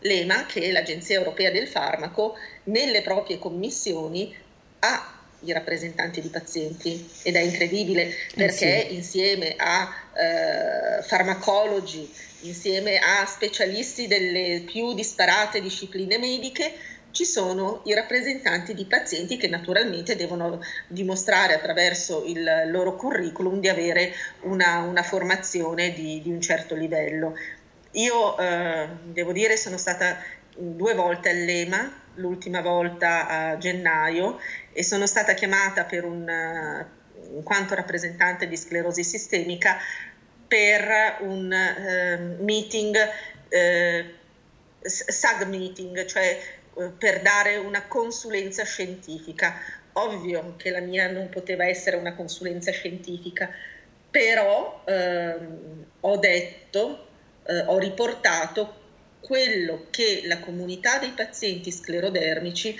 l'EMA, 0.00 0.46
che 0.46 0.60
è 0.60 0.70
l'Agenzia 0.70 1.18
Europea 1.18 1.50
del 1.50 1.68
Farmaco, 1.68 2.36
nelle 2.64 3.02
proprie 3.02 3.38
commissioni 3.38 4.34
ha 4.80 5.18
i 5.40 5.52
rappresentanti 5.52 6.20
di 6.20 6.28
pazienti 6.28 7.08
ed 7.22 7.34
è 7.34 7.40
incredibile 7.40 8.12
perché 8.34 8.84
eh 8.84 8.88
sì. 8.88 8.94
insieme 8.94 9.54
a 9.56 9.88
eh, 10.14 11.02
farmacologi, 11.02 12.12
insieme 12.40 12.98
a 12.98 13.24
specialisti 13.24 14.06
delle 14.06 14.64
più 14.66 14.92
disparate 14.92 15.62
discipline 15.62 16.18
mediche, 16.18 16.72
ci 17.12 17.24
sono 17.24 17.82
i 17.86 17.94
rappresentanti 17.94 18.74
di 18.74 18.84
pazienti 18.84 19.36
che 19.36 19.48
naturalmente 19.48 20.14
devono 20.14 20.60
dimostrare 20.86 21.54
attraverso 21.54 22.24
il 22.24 22.64
loro 22.66 22.94
curriculum 22.94 23.58
di 23.58 23.68
avere 23.68 24.12
una, 24.42 24.80
una 24.80 25.02
formazione 25.02 25.92
di, 25.92 26.20
di, 26.22 26.30
un 26.30 26.40
certo 26.40 26.74
livello. 26.74 27.34
Io 27.92 28.38
eh, 28.38 28.88
devo 29.04 29.32
dire 29.32 29.56
sono 29.56 29.76
stata 29.76 30.16
due 30.56 30.94
volte 30.94 31.30
all'EMA, 31.30 31.98
l'ultima 32.14 32.60
volta 32.60 33.26
a 33.26 33.56
gennaio 33.58 34.38
e 34.72 34.82
sono 34.82 35.06
stata 35.06 35.34
chiamata 35.34 35.84
per 35.84 36.04
un, 36.04 36.28
in 37.32 37.42
quanto 37.42 37.74
rappresentante 37.74 38.46
di 38.46 38.56
sclerosi 38.56 39.02
sistemica 39.02 39.78
per 40.46 41.18
un 41.20 41.52
eh, 41.52 42.36
meeting, 42.40 42.96
eh, 43.48 44.14
SAG 44.80 45.46
meeting, 45.46 46.04
cioè 46.06 46.38
eh, 46.76 46.90
per 46.98 47.22
dare 47.22 47.56
una 47.56 47.86
consulenza 47.86 48.64
scientifica. 48.64 49.78
Ovvio 49.92 50.54
che 50.56 50.70
la 50.70 50.80
mia 50.80 51.10
non 51.10 51.28
poteva 51.28 51.66
essere 51.66 51.96
una 51.96 52.14
consulenza 52.14 52.70
scientifica, 52.70 53.50
però 54.10 54.82
ehm, 54.86 55.84
ho 56.00 56.16
detto, 56.16 57.09
eh, 57.44 57.60
ho 57.66 57.78
riportato 57.78 58.78
quello 59.20 59.86
che 59.90 60.22
la 60.24 60.38
comunità 60.40 60.98
dei 60.98 61.10
pazienti 61.10 61.70
sclerodermici 61.70 62.76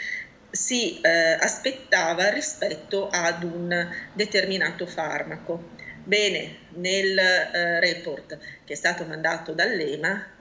si 0.50 1.00
eh, 1.00 1.32
aspettava 1.38 2.30
rispetto 2.30 3.08
ad 3.08 3.44
un 3.44 3.88
determinato 4.12 4.86
farmaco. 4.86 5.78
Bene, 6.02 6.56
nel 6.74 7.16
eh, 7.18 7.80
report 7.80 8.38
che 8.64 8.72
è 8.72 8.76
stato 8.76 9.04
mandato 9.04 9.52
dall'EMA 9.52 10.38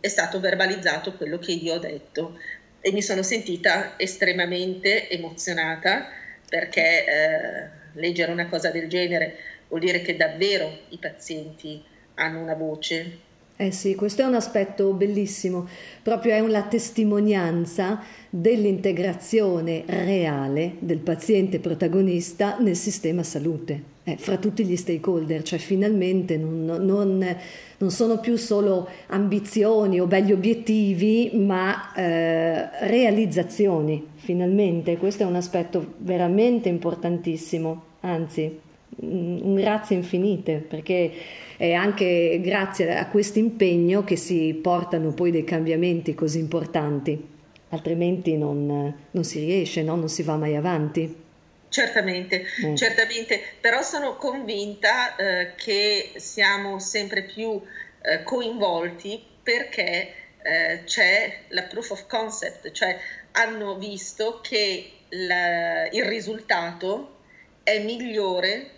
è 0.00 0.08
stato 0.08 0.40
verbalizzato 0.40 1.14
quello 1.14 1.38
che 1.38 1.52
io 1.52 1.74
ho 1.74 1.78
detto 1.78 2.38
e 2.80 2.92
mi 2.92 3.02
sono 3.02 3.22
sentita 3.22 3.98
estremamente 3.98 5.08
emozionata 5.08 6.08
perché 6.48 7.04
eh, 7.04 7.68
leggere 7.94 8.30
una 8.30 8.48
cosa 8.48 8.70
del 8.70 8.88
genere 8.88 9.36
vuol 9.68 9.80
dire 9.80 10.02
che 10.02 10.16
davvero 10.16 10.80
i 10.90 10.98
pazienti 10.98 11.82
hanno 12.14 12.40
una 12.40 12.54
voce. 12.54 13.23
Eh 13.56 13.70
sì, 13.70 13.94
questo 13.94 14.22
è 14.22 14.24
un 14.24 14.34
aspetto 14.34 14.92
bellissimo, 14.94 15.68
proprio 16.02 16.34
è 16.34 16.40
una 16.40 16.62
testimonianza 16.62 18.02
dell'integrazione 18.28 19.84
reale 19.86 20.72
del 20.80 20.98
paziente 20.98 21.60
protagonista 21.60 22.58
nel 22.58 22.74
sistema 22.74 23.22
salute. 23.22 23.92
Eh, 24.02 24.16
fra 24.16 24.38
tutti 24.38 24.64
gli 24.64 24.76
stakeholder, 24.76 25.44
cioè 25.44 25.60
finalmente 25.60 26.36
non, 26.36 26.64
non, 26.64 27.36
non, 27.78 27.90
sono 27.90 28.18
più 28.18 28.36
solo 28.36 28.88
ambizioni 29.06 30.00
o 30.00 30.06
belli 30.06 30.32
obiettivi, 30.32 31.30
ma 31.34 31.94
eh, 31.94 32.86
realizzazioni, 32.88 34.04
finalmente. 34.16 34.96
Questo 34.96 35.22
è 35.22 35.26
un 35.26 35.36
aspetto 35.36 35.94
veramente 35.98 36.68
importantissimo, 36.68 37.82
anzi 38.00 38.60
un 39.00 39.54
grazie 39.54 39.96
infinite, 39.96 40.56
perché 40.56 41.12
è 41.56 41.72
anche 41.72 42.40
grazie 42.42 42.96
a 42.96 43.08
questo 43.08 43.38
impegno 43.38 44.04
che 44.04 44.16
si 44.16 44.58
portano 44.60 45.12
poi 45.12 45.30
dei 45.30 45.44
cambiamenti 45.44 46.14
così 46.14 46.38
importanti, 46.38 47.28
altrimenti 47.70 48.36
non, 48.36 48.94
non 49.10 49.24
si 49.24 49.40
riesce, 49.40 49.82
no? 49.82 49.96
non 49.96 50.08
si 50.08 50.22
va 50.22 50.36
mai 50.36 50.56
avanti. 50.56 51.22
Certamente, 51.68 52.44
mm. 52.64 52.74
certamente, 52.76 53.40
però 53.60 53.82
sono 53.82 54.16
convinta 54.16 55.16
eh, 55.16 55.54
che 55.56 56.12
siamo 56.16 56.78
sempre 56.78 57.22
più 57.22 57.60
eh, 58.02 58.22
coinvolti 58.22 59.20
perché 59.42 60.12
eh, 60.42 60.82
c'è 60.84 61.40
la 61.48 61.62
proof 61.62 61.90
of 61.90 62.06
concept, 62.06 62.70
cioè 62.70 62.96
hanno 63.32 63.76
visto 63.76 64.40
che 64.40 64.90
la, 65.08 65.88
il 65.88 66.04
risultato 66.04 67.16
è 67.62 67.80
migliore 67.80 68.70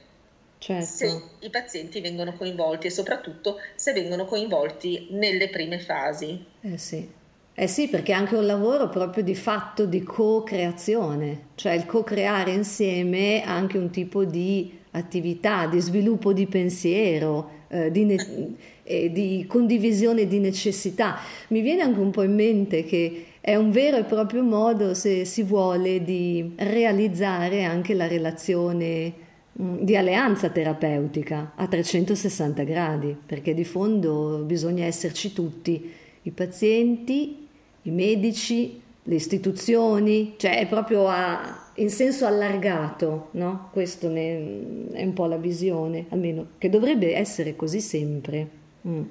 certo. 0.59 0.87
se 0.87 1.23
i 1.41 1.51
pazienti 1.51 2.01
vengono 2.01 2.35
coinvolti 2.35 2.87
e 2.87 2.91
soprattutto 2.91 3.57
se 3.75 3.93
vengono 3.93 4.25
coinvolti 4.25 5.09
nelle 5.11 5.49
prime 5.49 5.79
fasi. 5.79 6.45
Eh 6.61 6.79
sì. 6.79 7.25
Eh 7.59 7.69
sì, 7.69 7.89
perché 7.89 8.13
è 8.13 8.15
anche 8.15 8.37
un 8.37 8.45
lavoro 8.45 8.91
proprio 8.91 9.23
di 9.23 9.35
fatto 9.35 9.87
di 9.87 10.03
co-creazione, 10.03 11.47
cioè 11.55 11.73
il 11.73 11.87
co-creare 11.87 12.51
insieme 12.51 13.43
anche 13.43 13.79
un 13.79 13.89
tipo 13.89 14.27
di 14.27 14.79
attività, 14.91 15.67
di 15.67 15.81
sviluppo 15.81 16.35
di 16.35 16.47
pensiero, 16.47 17.51
eh, 17.69 17.91
di, 17.91 18.05
ne- 18.05 18.57
eh, 18.85 19.11
di 19.11 19.47
condivisione 19.49 20.27
di 20.27 20.39
necessità. 20.39 21.19
Mi 21.49 21.63
viene 21.63 21.81
anche 21.81 21.99
un 21.99 22.11
po' 22.11 22.25
in 22.25 22.35
mente 22.35 22.85
che 22.85 23.25
è 23.41 23.55
un 23.55 23.71
vero 23.71 23.97
e 23.97 24.05
proprio 24.05 24.43
modo, 24.43 24.93
se 24.93 25.25
si 25.25 25.43
vuole, 25.43 26.03
di 26.03 26.53
realizzare 26.57 27.65
anche 27.65 27.95
la 27.95 28.07
relazione 28.07 29.25
di 29.59 29.97
alleanza 29.97 30.51
terapeutica 30.51 31.53
a 31.57 31.67
360 31.67 32.63
gradi, 32.65 33.17
perché 33.25 33.55
di 33.55 33.65
fondo 33.65 34.43
bisogna 34.45 34.85
esserci 34.85 35.33
tutti, 35.33 35.95
i 36.23 36.31
pazienti, 36.31 37.49
i 37.83 37.91
medici, 37.91 38.83
le 39.03 39.15
istituzioni, 39.15 40.35
cioè 40.37 40.59
è 40.59 40.67
proprio 40.67 41.09
a, 41.09 41.71
in 41.75 41.89
senso 41.89 42.27
allargato, 42.27 43.29
no? 43.33 43.71
Questa 43.73 44.09
è 44.09 44.37
un 44.41 45.13
po' 45.15 45.27
la 45.27 45.37
visione, 45.37 46.07
almeno 46.11 46.49
che 46.59 46.69
dovrebbe 46.69 47.15
essere 47.15 47.57
così 47.57 47.81
sempre. 47.81 48.49
Mm. 48.87 49.03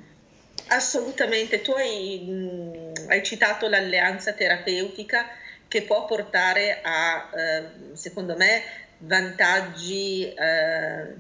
Assolutamente, 0.68 1.62
tu 1.62 1.72
hai, 1.72 2.20
mh, 2.20 3.10
hai, 3.10 3.24
citato 3.24 3.68
l'alleanza 3.68 4.34
terapeutica 4.34 5.26
che 5.68 5.84
può 5.84 6.06
portare 6.06 6.82
a, 6.84 7.30
eh, 7.36 7.96
secondo 7.96 8.36
me, 8.36 8.62
vantaggi 9.00 10.34
eh, 10.34 11.14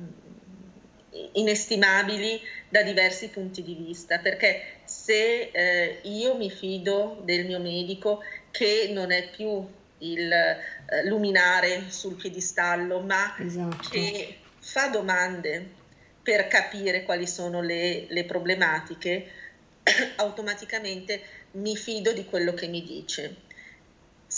inestimabili 1.33 2.39
da 2.69 2.81
diversi 2.81 3.29
punti 3.29 3.63
di 3.63 3.75
vista, 3.75 4.19
perché 4.19 4.79
se 4.83 5.49
eh, 5.51 5.99
io 6.03 6.35
mi 6.35 6.49
fido 6.49 7.21
del 7.23 7.45
mio 7.45 7.59
medico 7.59 8.21
che 8.51 8.89
non 8.91 9.11
è 9.11 9.29
più 9.29 9.65
il 9.99 10.31
eh, 10.31 11.05
luminare 11.05 11.85
sul 11.89 12.15
piedistallo, 12.15 12.99
ma 12.99 13.35
esatto. 13.39 13.89
che 13.89 14.37
fa 14.59 14.89
domande 14.89 15.83
per 16.21 16.47
capire 16.47 17.03
quali 17.03 17.27
sono 17.27 17.61
le, 17.61 18.07
le 18.09 18.25
problematiche, 18.25 19.31
automaticamente 20.17 21.21
mi 21.51 21.75
fido 21.77 22.11
di 22.11 22.25
quello 22.25 22.53
che 22.53 22.67
mi 22.67 22.83
dice. 22.83 23.43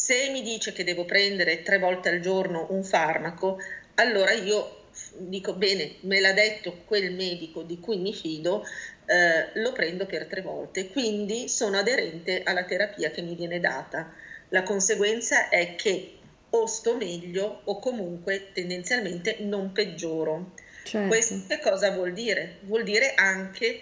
Se 0.08 0.30
mi 0.30 0.42
dice 0.42 0.72
che 0.72 0.86
devo 0.86 1.04
prendere 1.04 1.64
tre 1.64 1.80
volte 1.80 2.08
al 2.08 2.22
giorno 2.22 2.68
un 2.70 2.82
farmaco, 2.82 3.62
allora 3.96 4.32
io 4.32 4.84
dico 5.18 5.52
bene, 5.52 5.96
me 6.04 6.22
l'ha 6.22 6.32
detto 6.32 6.84
quel 6.86 7.12
medico 7.12 7.62
di 7.62 7.78
cui 7.82 7.98
mi 7.98 8.14
fido, 8.14 8.66
eh, 9.06 9.50
lo 9.60 9.74
prendo 9.74 10.06
per 10.06 10.28
tre 10.28 10.42
volte, 10.42 10.88
quindi 10.88 11.50
sono 11.50 11.78
aderente 11.78 12.44
alla 12.44 12.64
terapia 12.64 13.12
che 13.12 13.22
mi 13.22 13.36
viene 13.36 13.60
data. 13.60 14.14
La 14.48 14.64
conseguenza 14.64 15.50
è 15.50 15.76
che 15.76 16.14
o 16.52 16.66
sto 16.68 16.96
meglio 16.96 17.64
o 17.66 17.78
comunque 17.80 18.52
tendenzialmente 18.54 19.40
non 19.42 19.74
peggioro. 19.74 20.54
Certo. 20.84 21.10
Questo 21.10 21.42
che 21.50 21.60
cosa 21.60 21.92
vuol 21.92 22.14
dire? 22.14 22.60
Vuol 22.62 22.86
dire 22.86 23.14
anche 23.14 23.82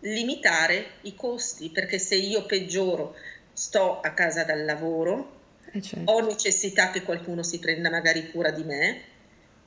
limitare 0.00 0.86
i 1.02 1.14
costi, 1.14 1.70
perché 1.70 2.00
se 2.00 2.16
io 2.16 2.44
peggioro, 2.46 3.14
sto 3.52 4.00
a 4.00 4.10
casa 4.10 4.42
dal 4.42 4.64
lavoro, 4.64 5.34
eh 5.72 5.82
certo. 5.82 6.10
ho 6.10 6.20
necessità 6.20 6.90
che 6.90 7.02
qualcuno 7.02 7.42
si 7.42 7.58
prenda 7.58 7.90
magari 7.90 8.30
cura 8.30 8.50
di 8.50 8.64
me, 8.64 9.02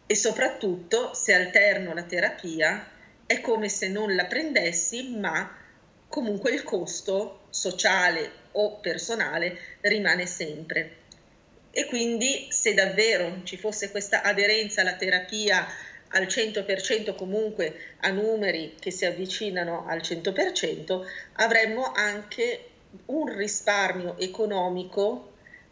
e 0.06 0.16
soprattutto 0.16 1.14
se 1.14 1.34
alterno 1.34 1.94
la 1.94 2.04
terapia 2.04 2.88
è 3.26 3.42
come 3.42 3.70
se 3.70 3.90
non 3.90 4.16
la 4.16 4.26
prendessi, 4.26 5.16
ma 5.16 5.56
comunque 6.08 6.52
il 6.52 6.64
costo 6.64 7.42
sociale 7.52 8.32
o 8.54 8.80
personale 8.80 9.58
rimane 9.82 10.26
sempre. 10.26 10.96
E 11.72 11.86
quindi 11.86 12.48
se 12.50 12.74
davvero 12.74 13.42
ci 13.44 13.56
fosse 13.58 13.92
questa 13.92 14.24
aderenza 14.24 14.82
alla 14.82 14.96
terapia 14.96 15.68
al 16.10 16.24
100% 16.24 17.16
comunque 17.16 17.96
a 18.00 18.10
numeri 18.10 18.76
che 18.80 18.90
si 18.90 19.06
avvicinano 19.06 19.86
al 19.86 20.00
100%, 20.00 21.06
avremmo 21.34 21.92
anche 21.92 22.64
un 23.06 23.36
risparmio 23.36 24.18
economico 24.18 25.29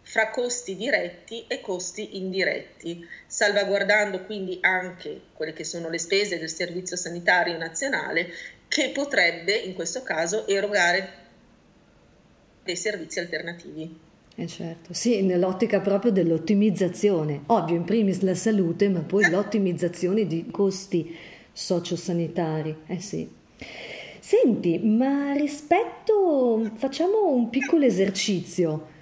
fra 0.08 0.30
costi 0.30 0.78
diretti 0.78 1.44
e 1.50 1.60
costi 1.60 2.16
indiretti, 2.16 3.06
salvaguardando 3.28 4.24
quindi 4.24 4.58
anche 4.62 5.20
quelle 5.34 5.52
che 5.52 5.66
sono 5.66 5.90
le 5.90 6.00
spese 6.00 6.40
del 6.40 6.50
Servizio 6.50 6.96
Sanitario 6.96 7.58
Nazionale 7.58 8.30
che 8.70 8.92
potrebbe 8.94 9.54
in 9.54 9.74
questo 9.74 10.04
caso 10.04 10.48
erogare 10.48 11.10
dei 12.64 12.78
servizi 12.78 13.20
alternativi. 13.20 14.00
Eh 14.34 14.48
certo, 14.48 14.94
sì, 14.94 15.22
nell'ottica 15.24 15.82
proprio 15.82 16.12
dell'ottimizzazione, 16.12 17.42
ovvio 17.48 17.76
in 17.76 17.84
primis 17.84 18.22
la 18.22 18.36
salute, 18.36 18.88
ma 18.88 19.02
poi 19.02 19.30
l'ottimizzazione 19.30 20.26
di 20.26 20.48
costi 20.50 21.18
sociosanitari, 21.52 22.74
eh 22.88 23.02
sì. 23.02 23.30
Senti, 24.20 24.80
ma 24.80 25.34
rispetto, 25.34 26.72
facciamo 26.76 27.30
un 27.30 27.50
piccolo 27.50 27.84
esercizio 27.84 28.96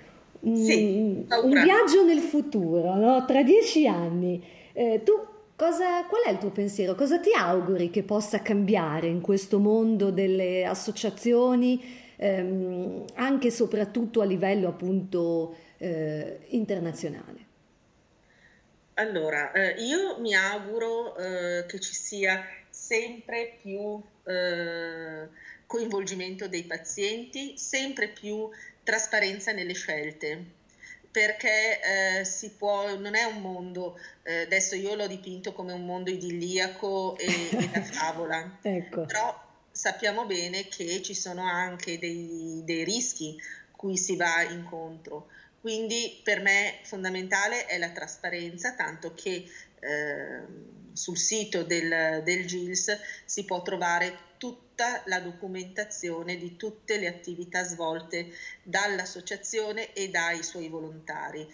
sì, 0.53 1.25
un 1.27 1.49
viaggio 1.49 2.03
nel 2.05 2.19
futuro, 2.19 2.95
no? 2.95 3.25
tra 3.25 3.41
dieci 3.41 3.87
anni. 3.87 4.43
Eh, 4.73 5.01
tu 5.03 5.13
cosa, 5.55 6.03
qual 6.05 6.23
è 6.23 6.31
il 6.31 6.37
tuo 6.37 6.51
pensiero? 6.51 6.93
Cosa 6.93 7.19
ti 7.19 7.31
auguri 7.33 7.89
che 7.89 8.03
possa 8.03 8.41
cambiare 8.41 9.07
in 9.07 9.21
questo 9.21 9.57
mondo 9.59 10.11
delle 10.11 10.65
associazioni, 10.65 12.13
ehm, 12.17 13.05
anche 13.15 13.47
e 13.47 13.51
soprattutto 13.51 14.21
a 14.21 14.25
livello 14.25 14.67
appunto 14.67 15.55
eh, 15.77 16.41
internazionale? 16.49 17.43
Allora, 18.95 19.51
eh, 19.51 19.75
io 19.81 20.19
mi 20.19 20.33
auguro 20.33 21.17
eh, 21.17 21.65
che 21.67 21.79
ci 21.79 21.93
sia 21.93 22.45
sempre 22.69 23.57
più 23.61 24.01
eh, 24.25 25.27
coinvolgimento 25.65 26.47
dei 26.47 26.63
pazienti, 26.63 27.57
sempre 27.57 28.07
più 28.07 28.49
trasparenza 28.85 29.51
nelle 29.51 29.73
scelte 29.73 30.63
perché 31.15 31.79
eh, 32.19 32.25
si 32.25 32.51
può, 32.57 32.97
non 32.97 33.15
è 33.15 33.23
un 33.23 33.39
mondo, 33.39 33.97
eh, 34.23 34.41
adesso 34.41 34.75
io 34.75 34.95
l'ho 34.95 35.07
dipinto 35.07 35.53
come 35.53 35.71
un 35.71 35.85
mondo 35.85 36.09
idilliaco 36.09 37.17
e, 37.17 37.49
e 37.51 37.69
da 37.69 37.81
favola, 37.87 38.57
ecco. 38.61 39.05
però 39.05 39.33
sappiamo 39.71 40.25
bene 40.25 40.67
che 40.67 41.01
ci 41.01 41.13
sono 41.13 41.43
anche 41.43 41.97
dei, 41.99 42.61
dei 42.65 42.83
rischi 42.83 43.41
cui 43.71 43.95
si 43.95 44.17
va 44.17 44.41
incontro. 44.41 45.27
Quindi 45.61 46.19
per 46.21 46.41
me 46.41 46.79
fondamentale 46.83 47.65
è 47.65 47.77
la 47.77 47.91
trasparenza, 47.91 48.73
tanto 48.73 49.13
che 49.13 49.49
eh, 49.79 50.41
sul 50.91 51.17
sito 51.17 51.63
del, 51.63 52.21
del 52.25 52.45
GILS 52.45 52.99
si 53.23 53.45
può 53.45 53.61
trovare 53.61 54.17
tutta 54.75 55.01
la 55.05 55.21
documentazione 55.21 56.35
di 56.35 56.57
tutte 56.57 56.97
le 56.97 57.07
attività 57.07 57.63
svolte 57.63 58.33
dall'associazione 58.61 59.93
e 59.93 60.09
dai 60.09 60.43
suoi 60.43 60.67
volontari. 60.67 61.47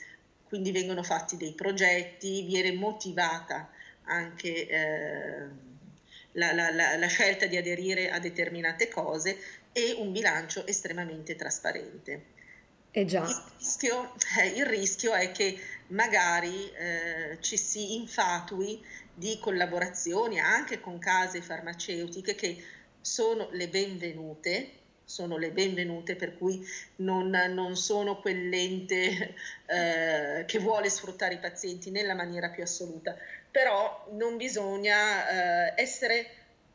Quindi 0.47 0.71
vengono 0.71 1.03
fatti 1.03 1.37
dei 1.37 1.53
progetti, 1.53 2.41
viene 2.43 2.73
motivata 2.73 3.69
anche 4.05 4.67
eh, 4.67 5.47
la, 6.31 6.51
la, 6.51 6.71
la, 6.71 6.97
la 6.97 7.07
scelta 7.07 7.45
di 7.45 7.57
aderire 7.57 8.09
a 8.09 8.17
determinate 8.17 8.89
cose 8.89 9.37
e 9.71 9.95
un 9.99 10.11
bilancio 10.11 10.65
estremamente 10.65 11.35
trasparente. 11.35 12.39
Eh 12.89 13.05
già. 13.05 13.21
Il, 13.21 13.43
rischio, 13.59 14.13
eh, 14.39 14.47
il 14.47 14.65
rischio 14.65 15.13
è 15.13 15.31
che 15.31 15.57
magari 15.87 16.71
eh, 16.71 17.37
ci 17.39 17.55
si 17.55 17.95
infatui 17.95 18.83
di 19.13 19.37
collaborazioni 19.39 20.39
anche 20.39 20.79
con 20.79 20.97
case 20.97 21.41
farmaceutiche 21.41 22.33
che 22.33 22.63
sono 23.01 23.49
le 23.51 23.67
benvenute, 23.67 24.69
sono 25.03 25.37
le 25.37 25.51
benvenute 25.51 26.15
per 26.15 26.37
cui 26.37 26.65
non, 26.97 27.29
non 27.29 27.75
sono 27.75 28.19
quell'ente 28.21 29.35
eh, 29.65 30.45
che 30.45 30.59
vuole 30.59 30.89
sfruttare 30.89 31.33
i 31.33 31.39
pazienti 31.39 31.91
nella 31.91 32.13
maniera 32.13 32.49
più 32.49 32.63
assoluta, 32.63 33.15
però 33.49 34.07
non 34.11 34.37
bisogna 34.37 35.67
eh, 35.67 35.81
essere 35.81 36.29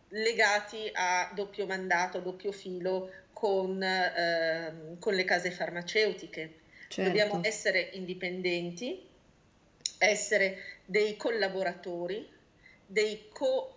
legati 0.08 0.90
a 0.92 1.30
doppio 1.34 1.66
mandato, 1.66 2.18
a 2.18 2.20
doppio 2.20 2.52
filo 2.52 3.10
con, 3.32 3.82
eh, 3.82 4.96
con 4.98 5.14
le 5.14 5.24
case 5.24 5.50
farmaceutiche. 5.50 6.64
Certo. 6.88 7.10
Dobbiamo 7.10 7.40
essere 7.42 7.90
indipendenti, 7.92 9.04
essere 9.98 10.58
dei 10.84 11.16
collaboratori, 11.16 12.28
dei 12.86 13.28
co 13.32 13.75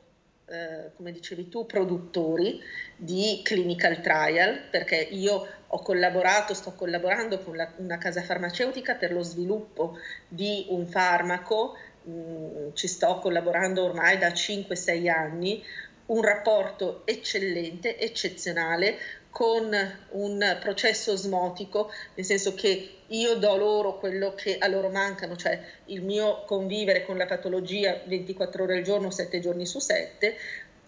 eh, 0.49 0.91
come 0.95 1.11
dicevi 1.11 1.47
tu, 1.47 1.65
produttori 1.65 2.59
di 2.95 3.41
clinical 3.43 4.01
trial, 4.01 4.61
perché 4.69 4.95
io 4.95 5.47
ho 5.67 5.81
collaborato, 5.81 6.53
sto 6.53 6.73
collaborando 6.73 7.39
con 7.39 7.55
la, 7.55 7.71
una 7.77 7.97
casa 7.97 8.21
farmaceutica 8.21 8.95
per 8.95 9.11
lo 9.11 9.21
sviluppo 9.21 9.97
di 10.27 10.65
un 10.69 10.87
farmaco, 10.87 11.77
mh, 12.03 12.11
mm, 12.11 12.69
ci 12.73 12.87
sto 12.87 13.19
collaborando 13.19 13.83
ormai 13.83 14.17
da 14.17 14.29
5-6 14.29 15.09
anni, 15.09 15.63
un 16.07 16.21
rapporto 16.21 17.05
eccellente, 17.05 17.97
eccezionale 17.97 18.97
con 19.39 19.73
un 20.09 20.57
processo 20.59 21.13
osmotico, 21.13 21.89
nel 22.15 22.25
senso 22.25 22.53
che 22.55 22.95
io 23.07 23.35
do 23.35 23.55
loro 23.55 23.97
quello 23.97 24.35
che 24.35 24.57
a 24.57 24.67
loro 24.67 24.89
mancano, 24.89 25.37
cioè 25.37 25.57
il 25.85 26.01
mio 26.01 26.43
convivere 26.43 27.05
con 27.05 27.15
la 27.15 27.25
patologia 27.25 28.01
24 28.03 28.63
ore 28.63 28.79
al 28.79 28.83
giorno, 28.83 29.09
7 29.09 29.39
giorni 29.39 29.65
su 29.65 29.79
7, 29.79 30.35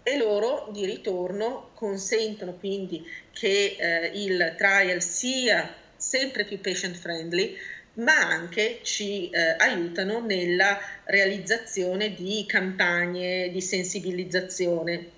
e 0.04 0.18
loro 0.18 0.68
di 0.74 0.86
ritorno 0.86 1.70
consentono 1.76 2.56
quindi 2.56 3.08
che 3.32 3.78
eh, 3.80 4.12
il 4.16 4.56
trial 4.58 5.02
sia 5.02 5.74
sempre 5.96 6.44
più 6.44 6.60
patient 6.60 6.98
friendly, 6.98 7.56
ma 7.94 8.18
anche 8.18 8.80
ci 8.82 9.30
eh, 9.30 9.56
aiutano 9.60 10.20
nella 10.20 10.78
realizzazione 11.06 12.14
di 12.16 12.44
campagne 12.46 13.50
di 13.50 13.62
sensibilizzazione. 13.62 15.12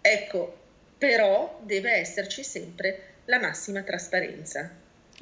Ecco, 0.00 0.58
però 0.98 1.60
deve 1.62 1.92
esserci 1.92 2.42
sempre 2.42 3.02
la 3.26 3.38
massima 3.38 3.82
trasparenza. 3.82 4.70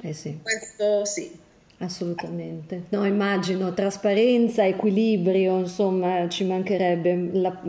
Eh 0.01 0.13
sì. 0.13 0.39
Questo 0.41 1.05
sì. 1.05 1.45
Assolutamente. 1.79 2.85
No, 2.89 3.05
immagino 3.05 3.71
trasparenza, 3.73 4.65
equilibrio, 4.65 5.59
insomma, 5.59 6.27
ci 6.27 6.43
mancherebbe 6.43 7.29
la, 7.33 7.61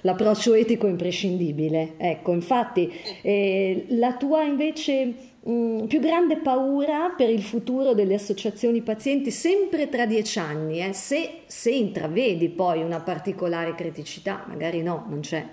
l'approccio 0.00 0.54
etico 0.54 0.88
imprescindibile. 0.88 1.92
Ecco, 1.96 2.32
infatti, 2.32 2.92
eh, 3.22 3.84
la 3.90 4.14
tua 4.14 4.42
invece 4.42 5.14
mh, 5.42 5.84
più 5.86 6.00
grande 6.00 6.38
paura 6.38 7.14
per 7.16 7.30
il 7.30 7.42
futuro 7.42 7.94
delle 7.94 8.14
associazioni 8.14 8.80
pazienti, 8.82 9.30
sempre 9.30 9.88
tra 9.88 10.06
dieci 10.06 10.40
anni, 10.40 10.84
eh, 10.84 10.92
se, 10.92 11.42
se 11.46 11.70
intravedi 11.70 12.48
poi 12.48 12.82
una 12.82 13.00
particolare 13.00 13.76
criticità, 13.76 14.44
magari 14.48 14.82
no, 14.82 15.06
non 15.08 15.20
c'è. 15.20 15.46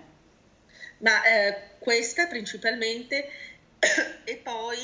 Ma 0.97 1.12
eh, 1.23 1.56
questa 1.84 2.28
principalmente 2.28 3.30
e 4.24 4.38
poi 4.38 4.78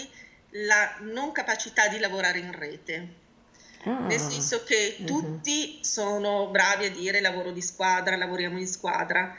la 0.65 0.97
non 0.99 1.31
capacità 1.31 1.87
di 1.87 1.97
lavorare 1.97 2.39
in 2.39 2.51
rete. 2.51 3.07
Ah, 3.83 3.99
Nel 3.99 4.19
senso 4.19 4.65
che 4.65 4.97
uh-huh. 4.99 5.05
tutti 5.05 5.79
sono 5.81 6.49
bravi 6.49 6.85
a 6.85 6.91
dire 6.91 7.21
lavoro 7.21 7.51
di 7.51 7.61
squadra, 7.61 8.17
lavoriamo 8.17 8.59
in 8.59 8.67
squadra, 8.67 9.33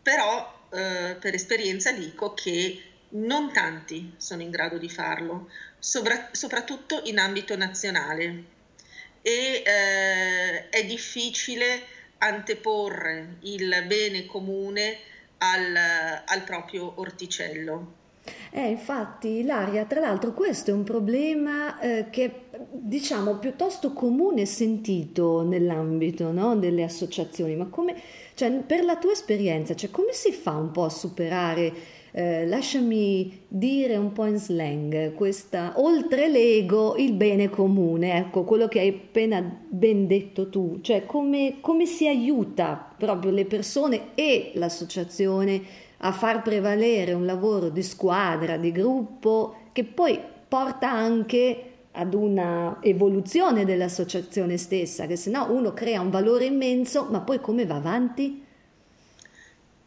però 0.00 0.60
eh, 0.72 1.16
per 1.20 1.34
esperienza 1.34 1.92
dico 1.92 2.32
che 2.32 2.82
non 3.10 3.52
tanti 3.52 4.14
sono 4.16 4.40
in 4.40 4.50
grado 4.50 4.78
di 4.78 4.88
farlo, 4.88 5.50
sopra- 5.78 6.30
soprattutto 6.32 7.02
in 7.04 7.18
ambito 7.18 7.54
nazionale. 7.54 8.44
E 9.20 9.62
eh, 9.64 10.68
è 10.70 10.84
difficile 10.86 11.82
anteporre 12.18 13.36
il 13.42 13.84
bene 13.86 14.24
comune 14.24 15.10
al, 15.42 15.76
al 16.24 16.44
proprio 16.44 16.92
orticello. 16.96 18.00
Eh, 18.52 18.68
infatti, 18.68 19.40
Ilaria, 19.40 19.84
tra 19.84 19.98
l'altro 19.98 20.32
questo 20.32 20.70
è 20.70 20.74
un 20.74 20.84
problema 20.84 21.80
eh, 21.80 22.06
che 22.10 22.44
diciamo 22.70 23.36
piuttosto 23.36 23.92
comune 23.92 24.46
sentito 24.46 25.42
nell'ambito 25.42 26.30
no, 26.30 26.54
delle 26.54 26.84
associazioni, 26.84 27.56
ma 27.56 27.66
come, 27.66 27.96
cioè, 28.34 28.50
per 28.50 28.84
la 28.84 28.96
tua 28.96 29.12
esperienza, 29.12 29.74
cioè, 29.74 29.90
come 29.90 30.12
si 30.12 30.30
fa 30.30 30.52
un 30.52 30.70
po' 30.70 30.84
a 30.84 30.90
superare, 30.90 31.72
eh, 32.12 32.46
lasciami 32.46 33.44
dire 33.48 33.96
un 33.96 34.12
po' 34.12 34.26
in 34.26 34.36
slang, 34.36 35.14
questa, 35.14 35.72
oltre 35.76 36.28
l'ego, 36.28 36.94
il 36.96 37.14
bene 37.14 37.48
comune, 37.48 38.18
ecco, 38.18 38.44
quello 38.44 38.68
che 38.68 38.80
hai 38.80 38.88
appena 38.88 39.42
ben 39.68 40.06
detto 40.06 40.50
tu, 40.50 40.80
cioè 40.82 41.06
come, 41.06 41.56
come 41.60 41.86
si 41.86 42.06
aiuta 42.06 42.94
proprio 42.96 43.30
le 43.30 43.46
persone 43.46 44.10
e 44.14 44.52
l'associazione 44.54 45.62
a 46.04 46.12
far 46.12 46.42
prevalere 46.42 47.14
un 47.14 47.24
lavoro 47.24 47.70
di 47.70 47.82
squadra, 47.82 48.56
di 48.56 48.72
gruppo, 48.72 49.54
che 49.72 49.84
poi 49.84 50.18
porta 50.48 50.90
anche 50.90 51.66
ad 51.92 52.12
una 52.14 52.78
evoluzione 52.82 53.64
dell'associazione 53.64 54.56
stessa, 54.56 55.06
che 55.06 55.16
se 55.16 55.30
no 55.30 55.46
uno 55.50 55.72
crea 55.72 56.00
un 56.00 56.10
valore 56.10 56.44
immenso, 56.44 57.06
ma 57.10 57.20
poi 57.20 57.40
come 57.40 57.64
va 57.64 57.76
avanti? 57.76 58.41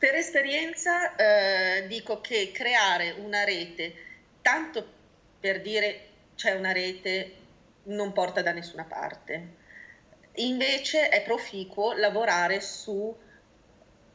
Per 0.06 0.14
esperienza 0.14 1.16
eh, 1.16 1.88
dico 1.88 2.22
che 2.22 2.52
creare 2.54 3.16
una 3.18 3.44
rete, 3.44 3.96
tanto 4.44 4.88
per 5.40 5.62
dire 5.62 6.10
c'è 6.36 6.52
una 6.52 6.72
rete, 6.72 7.34
non 7.86 8.14
porta 8.14 8.44
da 8.44 8.52
nessuna 8.52 8.84
parte. 8.84 9.48
Invece 10.36 11.10
è 11.10 11.24
proficuo 11.24 11.94
lavorare 11.94 12.62
su 12.62 13.18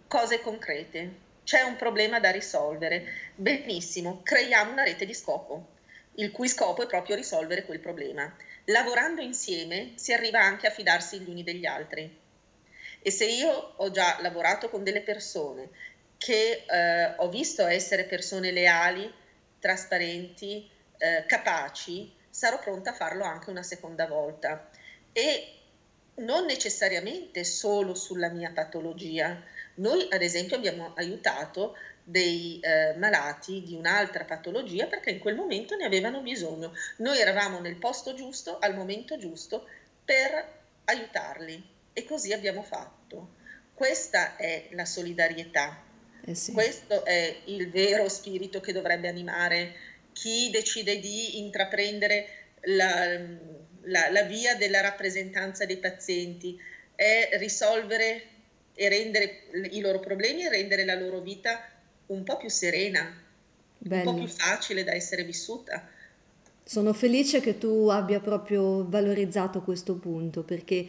cose 0.07 0.41
concrete, 0.41 1.15
c'è 1.43 1.63
un 1.63 1.75
problema 1.75 2.21
da 2.21 2.31
risolvere. 2.31 3.33
Benissimo, 3.35 4.21
creiamo 4.23 4.71
una 4.71 4.85
rete 4.85 5.05
di 5.05 5.13
scopo, 5.13 5.71
il 6.15 6.31
cui 6.31 6.47
scopo 6.47 6.85
è 6.85 6.87
proprio 6.87 7.17
risolvere 7.17 7.65
quel 7.65 7.81
problema. 7.81 8.33
Lavorando 8.67 9.23
insieme 9.23 9.95
si 9.97 10.13
arriva 10.13 10.39
anche 10.39 10.69
a 10.69 10.71
fidarsi 10.71 11.19
gli 11.19 11.29
uni 11.29 11.43
degli 11.43 11.67
altri. 11.67 12.20
E 13.03 13.11
se 13.11 13.27
io 13.27 13.73
ho 13.77 13.91
già 13.91 14.19
lavorato 14.21 14.69
con 14.69 14.85
delle 14.85 15.01
persone 15.01 15.71
che 16.19 16.65
eh, 16.67 17.15
ho 17.17 17.31
visto 17.31 17.67
essere 17.67 18.05
persone 18.05 18.51
leali, 18.51 19.11
trasparenti, 19.59 20.69
eh, 20.99 21.25
capaci, 21.27 22.13
sarò 22.29 22.59
pronta 22.59 22.91
a 22.91 22.95
farlo 22.95 23.25
anche 23.25 23.49
una 23.49 23.63
seconda 23.63 24.07
volta. 24.07 24.69
E 25.13 25.55
non 26.17 26.45
necessariamente 26.45 27.43
solo 27.45 27.95
sulla 27.95 28.29
mia 28.29 28.51
patologia, 28.51 29.43
noi 29.77 30.07
ad 30.11 30.21
esempio 30.21 30.57
abbiamo 30.57 30.93
aiutato 30.95 31.77
dei 32.03 32.61
eh, 32.61 32.95
malati 32.99 33.63
di 33.63 33.75
un'altra 33.75 34.25
patologia 34.25 34.87
perché 34.87 35.11
in 35.11 35.21
quel 35.21 35.37
momento 35.37 35.75
ne 35.77 35.87
avevano 35.87 36.21
bisogno. 36.21 36.75
Noi 36.99 37.19
eravamo 37.19 37.61
nel 37.61 37.77
posto 37.77 38.13
giusto, 38.13 38.59
al 38.59 38.75
momento 38.75 39.17
giusto, 39.17 39.67
per 40.05 40.59
aiutarli 40.85 41.79
e 41.93 42.05
così 42.05 42.33
abbiamo 42.33 42.63
fatto. 42.63 43.37
Questa 43.75 44.37
è 44.37 44.69
la 44.73 44.85
solidarietà, 44.85 45.83
eh 46.25 46.35
sì. 46.35 46.53
questo 46.53 47.05
è 47.05 47.37
il 47.47 47.71
vero 47.71 48.09
spirito 48.09 48.61
che 48.61 48.73
dovrebbe 48.73 49.09
animare 49.09 49.75
chi 50.13 50.51
decide 50.51 50.99
di 50.99 51.39
intraprendere 51.39 52.27
la, 52.63 53.19
la, 53.83 54.11
la 54.11 54.23
via 54.25 54.55
della 54.57 54.81
rappresentanza 54.81 55.65
dei 55.65 55.79
pazienti, 55.79 56.59
è 56.95 57.31
risolvere 57.39 58.23
e 58.75 58.89
rendere 58.89 59.45
i 59.71 59.81
loro 59.81 60.01
problemi 60.01 60.45
e 60.45 60.51
rendere 60.51 60.85
la 60.85 60.95
loro 60.95 61.21
vita 61.21 61.61
un 62.07 62.23
po' 62.23 62.37
più 62.37 62.49
serena, 62.49 63.11
Bello. 63.79 64.11
un 64.11 64.17
po' 64.17 64.23
più 64.23 64.33
facile 64.33 64.85
da 64.85 64.93
essere 64.93 65.25
vissuta. 65.25 65.89
Sono 66.63 66.93
felice 66.93 67.41
che 67.41 67.59
tu 67.59 67.89
abbia 67.89 68.21
proprio 68.21 68.89
valorizzato 68.89 69.63
questo 69.63 69.95
punto 69.95 70.43
perché 70.43 70.87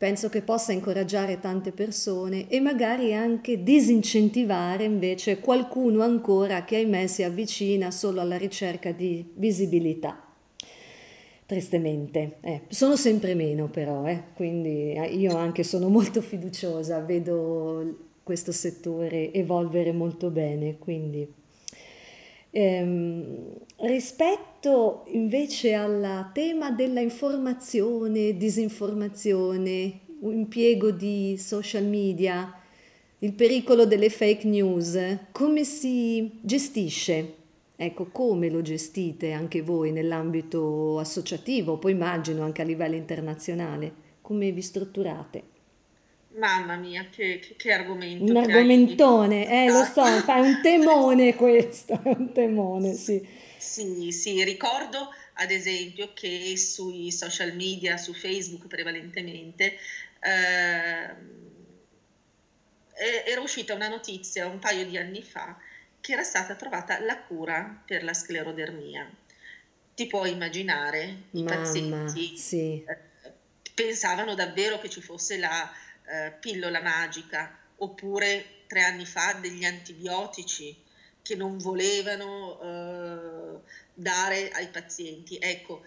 penso 0.00 0.30
che 0.30 0.40
possa 0.40 0.72
incoraggiare 0.72 1.40
tante 1.40 1.72
persone 1.72 2.48
e 2.48 2.58
magari 2.58 3.12
anche 3.12 3.62
disincentivare 3.62 4.84
invece 4.84 5.40
qualcuno 5.40 6.00
ancora 6.00 6.64
che 6.64 6.76
ahimè 6.76 7.06
si 7.06 7.22
avvicina 7.22 7.90
solo 7.90 8.22
alla 8.22 8.38
ricerca 8.38 8.92
di 8.92 9.30
visibilità 9.34 10.24
tristemente. 11.44 12.38
Eh, 12.40 12.62
sono 12.68 12.96
sempre 12.96 13.34
meno 13.34 13.68
però, 13.68 14.06
eh, 14.06 14.22
quindi 14.34 14.94
eh, 14.94 15.04
io 15.08 15.36
anche 15.36 15.64
sono 15.64 15.88
molto 15.90 16.22
fiduciosa, 16.22 17.00
vedo 17.00 18.12
questo 18.22 18.52
settore 18.52 19.30
evolvere 19.34 19.92
molto 19.92 20.30
bene, 20.30 20.78
quindi 20.78 21.30
ehm, 22.50 23.52
rispetto 23.76 25.04
invece 25.08 25.74
al 25.74 26.30
tema 26.32 26.70
della 26.70 27.00
informazione, 27.00 28.36
disinformazione, 28.36 30.00
impiego 30.22 30.90
di 30.90 31.36
social 31.38 31.84
media, 31.84 32.54
il 33.20 33.32
pericolo 33.32 33.84
delle 33.86 34.10
fake 34.10 34.46
news, 34.46 35.18
come 35.32 35.64
si 35.64 36.38
gestisce 36.40 37.38
Ecco, 37.82 38.10
come 38.12 38.50
lo 38.50 38.60
gestite 38.60 39.32
anche 39.32 39.62
voi 39.62 39.90
nell'ambito 39.90 40.98
associativo, 40.98 41.78
poi 41.78 41.92
immagino 41.92 42.42
anche 42.42 42.60
a 42.60 42.66
livello 42.66 42.94
internazionale, 42.94 43.90
come 44.20 44.52
vi 44.52 44.60
strutturate? 44.60 45.42
Mamma 46.36 46.76
mia, 46.76 47.08
che, 47.10 47.40
che, 47.40 47.56
che 47.56 47.72
argomento. 47.72 48.24
Un 48.24 48.36
argomentone, 48.36 49.64
eh, 49.64 49.68
lo 49.68 49.84
so, 49.84 50.04
fa 50.04 50.36
un 50.36 50.60
temone 50.62 51.34
questo, 51.36 52.00
è 52.02 52.08
un 52.16 52.32
temone, 52.32 52.94
sì. 52.94 53.26
Sì, 53.58 54.10
sì, 54.12 54.42
ricordo 54.44 55.12
ad 55.34 55.50
esempio 55.50 56.12
che 56.14 56.56
sui 56.56 57.10
social 57.10 57.54
media, 57.54 57.96
su 57.96 58.12
Facebook 58.12 58.66
prevalentemente, 58.66 59.76
eh, 60.20 61.14
era 63.26 63.40
uscita 63.40 63.74
una 63.74 63.88
notizia 63.88 64.46
un 64.46 64.58
paio 64.58 64.86
di 64.86 64.98
anni 64.98 65.22
fa 65.22 65.58
che 66.00 66.12
era 66.12 66.22
stata 66.22 66.54
trovata 66.54 67.00
la 67.00 67.18
cura 67.22 67.82
per 67.84 68.04
la 68.04 68.14
sclerodermia. 68.14 69.10
Ti 69.94 70.06
puoi 70.06 70.32
immaginare, 70.32 71.24
i 71.32 71.42
Mamma, 71.42 71.56
pazienti 71.56 72.36
sì. 72.36 72.84
eh, 72.84 72.98
pensavano 73.74 74.34
davvero 74.34 74.78
che 74.78 74.88
ci 74.88 75.00
fosse 75.00 75.38
la 75.38 75.70
eh, 76.10 76.32
pillola 76.40 76.80
magica, 76.80 77.56
oppure 77.76 78.64
tre 78.66 78.82
anni 78.82 79.06
fa 79.06 79.32
degli 79.34 79.64
antibiotici 79.64 80.76
che 81.22 81.34
non 81.34 81.58
volevano 81.58 82.60
eh, 82.60 83.60
dare 83.94 84.50
ai 84.50 84.68
pazienti. 84.68 85.38
Ecco, 85.40 85.84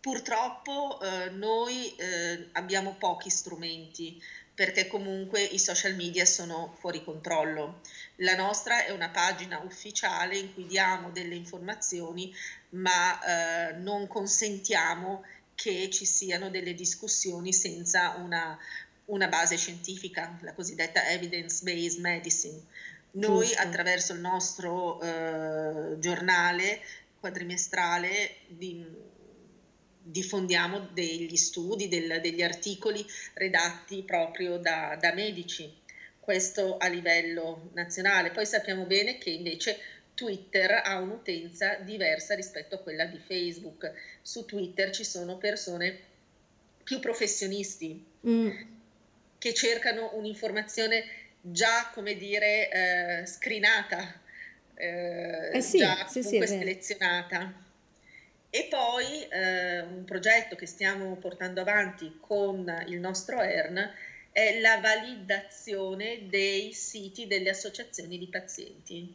purtroppo 0.00 1.00
eh, 1.00 1.30
noi 1.30 1.94
eh, 1.96 2.48
abbiamo 2.52 2.94
pochi 2.98 3.30
strumenti 3.30 4.22
perché 4.54 4.86
comunque 4.86 5.42
i 5.42 5.58
social 5.58 5.94
media 5.94 6.24
sono 6.26 6.74
fuori 6.78 7.02
controllo. 7.02 7.80
La 8.16 8.36
nostra 8.36 8.84
è 8.84 8.90
una 8.90 9.08
pagina 9.08 9.58
ufficiale 9.60 10.36
in 10.36 10.52
cui 10.52 10.66
diamo 10.66 11.10
delle 11.10 11.34
informazioni, 11.34 12.32
ma 12.70 13.70
eh, 13.70 13.72
non 13.74 14.06
consentiamo 14.06 15.24
che 15.54 15.88
ci 15.90 16.04
siano 16.04 16.50
delle 16.50 16.74
discussioni 16.74 17.52
senza 17.52 18.16
una, 18.18 18.58
una 19.06 19.28
base 19.28 19.56
scientifica, 19.56 20.38
la 20.42 20.54
cosiddetta 20.54 21.08
evidence-based 21.08 22.00
medicine. 22.00 22.60
Noi 23.12 23.46
Giusto. 23.46 23.60
attraverso 23.60 24.12
il 24.14 24.20
nostro 24.20 25.00
eh, 25.00 25.98
giornale 25.98 26.80
quadrimestrale 27.20 28.36
di, 28.48 28.84
diffondiamo 30.02 30.88
degli 30.92 31.36
studi, 31.36 31.88
del, 31.88 32.20
degli 32.20 32.42
articoli 32.42 33.04
redatti 33.34 34.02
proprio 34.02 34.58
da, 34.58 34.96
da 35.00 35.12
medici, 35.12 35.80
questo 36.18 36.78
a 36.78 36.88
livello 36.88 37.70
nazionale. 37.74 38.30
Poi 38.30 38.46
sappiamo 38.46 38.86
bene 38.86 39.18
che 39.18 39.30
invece 39.30 39.78
Twitter 40.14 40.82
ha 40.84 40.98
un'utenza 40.98 41.76
diversa 41.76 42.34
rispetto 42.34 42.76
a 42.76 42.78
quella 42.78 43.04
di 43.04 43.18
Facebook. 43.18 43.92
Su 44.22 44.44
Twitter 44.44 44.90
ci 44.90 45.04
sono 45.04 45.36
persone 45.38 46.10
più 46.82 46.98
professionisti 46.98 48.04
mm. 48.26 48.50
Che 49.42 49.54
cercano 49.54 50.10
un'informazione 50.14 51.04
già, 51.40 51.90
come 51.92 52.14
dire, 52.14 52.70
eh, 52.70 53.26
screenata, 53.26 54.20
eh, 54.76 55.50
eh 55.52 55.60
sì, 55.60 55.78
già 55.78 56.06
sì, 56.06 56.22
comunque 56.22 56.46
sì, 56.46 56.58
selezionata. 56.58 57.52
E 58.48 58.68
poi 58.70 59.26
eh, 59.28 59.80
un 59.80 60.04
progetto 60.04 60.54
che 60.54 60.66
stiamo 60.66 61.16
portando 61.16 61.60
avanti 61.60 62.18
con 62.20 62.84
il 62.86 63.00
nostro 63.00 63.40
ERN 63.40 63.90
è 64.30 64.60
la 64.60 64.78
validazione 64.78 66.28
dei 66.28 66.72
siti 66.72 67.26
delle 67.26 67.50
associazioni 67.50 68.18
di 68.18 68.28
pazienti 68.28 69.12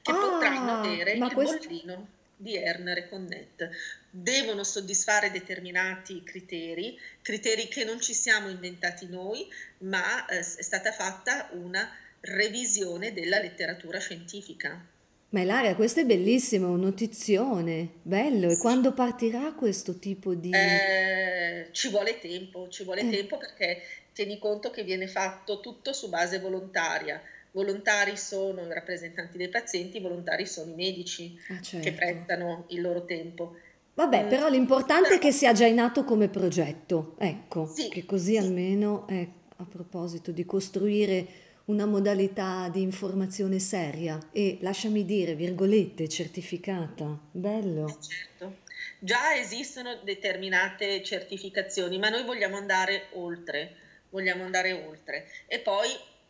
che 0.00 0.10
ah, 0.10 0.14
potranno 0.14 0.80
avere 0.80 1.12
il 1.12 1.32
questo... 1.34 1.58
bollino 1.58 2.08
di 2.36 2.56
ERN 2.56 2.94
Reconnect. 2.94 3.68
Devono 4.10 4.62
soddisfare 4.62 5.30
determinati 5.30 6.22
criteri, 6.22 6.98
criteri 7.22 7.68
che 7.68 7.84
non 7.84 8.00
ci 8.00 8.14
siamo 8.14 8.48
inventati 8.48 9.08
noi, 9.08 9.46
ma 9.78 10.26
eh, 10.26 10.38
è 10.38 10.42
stata 10.42 10.92
fatta 10.92 11.48
una 11.52 11.90
revisione 12.20 13.12
della 13.12 13.40
letteratura 13.40 13.98
scientifica. 13.98 14.94
Ma 15.28 15.40
Ilaria, 15.40 15.74
questo 15.74 16.00
è 16.00 16.04
bellissimo, 16.04 16.70
un 16.70 16.80
notizione, 16.80 17.94
bello. 18.02 18.50
E 18.50 18.58
quando 18.58 18.92
partirà 18.92 19.52
questo 19.52 19.98
tipo 19.98 20.34
di... 20.34 20.50
Eh, 20.52 21.68
ci 21.72 21.88
vuole 21.88 22.20
tempo, 22.20 22.68
ci 22.68 22.84
vuole 22.84 23.02
eh. 23.02 23.10
tempo 23.10 23.36
perché 23.36 23.82
tieni 24.12 24.38
conto 24.38 24.70
che 24.70 24.84
viene 24.84 25.08
fatto 25.08 25.60
tutto 25.60 25.92
su 25.92 26.08
base 26.08 26.38
volontaria. 26.38 27.20
Volontari 27.56 28.18
sono 28.18 28.66
i 28.66 28.68
rappresentanti 28.70 29.38
dei 29.38 29.48
pazienti, 29.48 29.98
volontari 29.98 30.44
sono 30.44 30.72
i 30.72 30.74
medici 30.74 31.40
ah, 31.48 31.60
certo. 31.62 31.88
che 31.88 31.94
prestano 31.94 32.66
il 32.68 32.82
loro 32.82 33.06
tempo. 33.06 33.56
Vabbè, 33.94 34.24
mm. 34.24 34.28
però 34.28 34.50
l'importante 34.50 35.14
è 35.14 35.18
che 35.18 35.32
sia 35.32 35.54
già 35.54 35.64
in 35.64 35.80
atto 35.80 36.04
come 36.04 36.28
progetto, 36.28 37.16
ecco, 37.18 37.66
sì, 37.66 37.88
che 37.88 38.04
così 38.04 38.32
sì. 38.32 38.36
almeno, 38.36 39.08
eh, 39.08 39.26
a 39.56 39.64
proposito 39.64 40.32
di 40.32 40.44
costruire 40.44 41.26
una 41.64 41.86
modalità 41.86 42.68
di 42.68 42.82
informazione 42.82 43.58
seria 43.58 44.18
e, 44.32 44.58
lasciami 44.60 45.06
dire, 45.06 45.34
virgolette, 45.34 46.10
certificata. 46.10 47.18
Bello. 47.30 47.88
Eh, 47.88 47.96
certo. 48.02 48.56
Già 48.98 49.34
esistono 49.34 49.98
determinate 50.04 51.02
certificazioni, 51.02 51.98
ma 51.98 52.10
noi 52.10 52.24
vogliamo 52.24 52.58
andare 52.58 53.06
oltre, 53.12 53.76
vogliamo 54.10 54.44
andare 54.44 54.74
oltre. 54.74 55.26
E 55.46 55.58
poi 55.60 55.88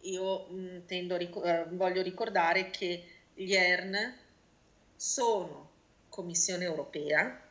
io 0.08 0.46
mh, 0.48 0.54
mm, 0.54 0.78
tendo, 0.86 1.16
uh, 1.16 1.76
voglio 1.76 2.02
ricordare 2.02 2.70
che 2.70 3.04
gli 3.34 3.54
ERN 3.54 4.14
sono 4.94 5.70
Commissione 6.08 6.64
europea 6.64 7.42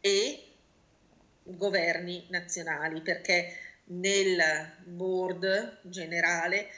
e 0.00 0.44
governi 1.42 2.26
nazionali, 2.28 3.00
perché 3.02 3.56
nel 3.86 4.42
board 4.84 5.80
generale 5.82 6.68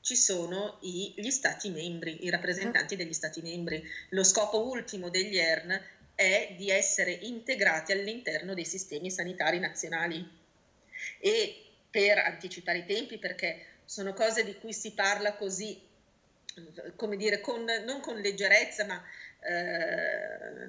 ci 0.00 0.16
sono 0.16 0.78
i, 0.82 1.14
gli 1.16 1.30
stati 1.30 1.70
membri, 1.70 2.24
i 2.24 2.30
rappresentanti 2.30 2.96
degli 2.96 3.12
stati 3.12 3.42
membri. 3.42 3.82
Lo 4.10 4.22
scopo 4.22 4.66
ultimo 4.68 5.08
degli 5.08 5.36
ERN 5.36 5.80
è 6.14 6.54
di 6.56 6.70
essere 6.70 7.12
integrati 7.12 7.92
all'interno 7.92 8.54
dei 8.54 8.64
sistemi 8.64 9.10
sanitari 9.10 9.58
nazionali. 9.58 10.26
E 11.18 11.64
per 11.90 12.18
anticipare 12.18 12.78
i 12.78 12.86
tempi, 12.86 13.18
perché 13.18 13.73
sono 13.84 14.12
cose 14.12 14.44
di 14.44 14.54
cui 14.56 14.72
si 14.72 14.92
parla 14.92 15.34
così, 15.34 15.80
come 16.96 17.16
dire, 17.16 17.40
con, 17.40 17.64
non 17.84 18.00
con 18.00 18.16
leggerezza, 18.16 18.84
ma 18.84 19.02
eh, 19.40 20.68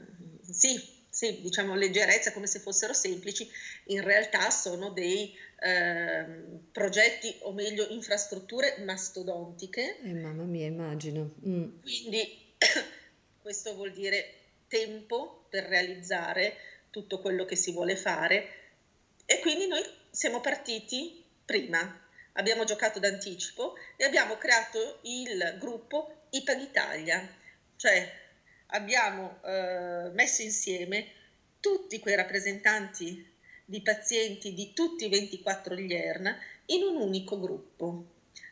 sì, 0.51 0.81
sì, 1.09 1.41
diciamo 1.41 1.75
leggerezza 1.75 2.33
come 2.33 2.47
se 2.47 2.59
fossero 2.59 2.93
semplici, 2.93 3.49
in 3.85 4.03
realtà 4.03 4.49
sono 4.49 4.89
dei 4.89 5.33
eh, 5.61 6.25
progetti 6.71 7.33
o 7.41 7.53
meglio 7.53 7.87
infrastrutture 7.89 8.77
mastodontiche. 8.83 9.99
Eh, 10.01 10.13
mamma 10.13 10.43
mia, 10.43 10.65
immagino. 10.65 11.35
Mm. 11.47 11.79
Quindi 11.81 12.53
questo 13.41 13.75
vuol 13.75 13.93
dire 13.93 14.33
tempo 14.67 15.45
per 15.49 15.65
realizzare 15.65 16.57
tutto 16.89 17.19
quello 17.19 17.45
che 17.45 17.55
si 17.55 17.71
vuole 17.71 17.95
fare 17.95 18.63
e 19.25 19.39
quindi 19.39 19.67
noi 19.67 19.81
siamo 20.11 20.41
partiti 20.41 21.23
prima, 21.45 22.04
abbiamo 22.37 22.63
giocato 22.63 22.99
d'anticipo 22.99 23.75
e 23.95 24.05
abbiamo 24.05 24.37
creato 24.37 24.99
il 25.03 25.57
gruppo 25.59 26.27
IPAG 26.31 26.61
Italia, 26.61 27.27
cioè 27.75 28.11
abbiamo 28.67 29.39
eh, 29.43 30.09
messo 30.13 30.41
insieme 30.41 31.11
tutti 31.59 31.99
quei 31.99 32.15
rappresentanti 32.15 33.33
di 33.65 33.81
pazienti 33.81 34.53
di 34.53 34.73
tutti 34.73 35.05
i 35.05 35.09
24 35.09 35.75
gli 35.75 35.93
ERN 35.93 36.35
in 36.67 36.83
un 36.83 36.97
unico 36.97 37.39
gruppo, 37.39 38.05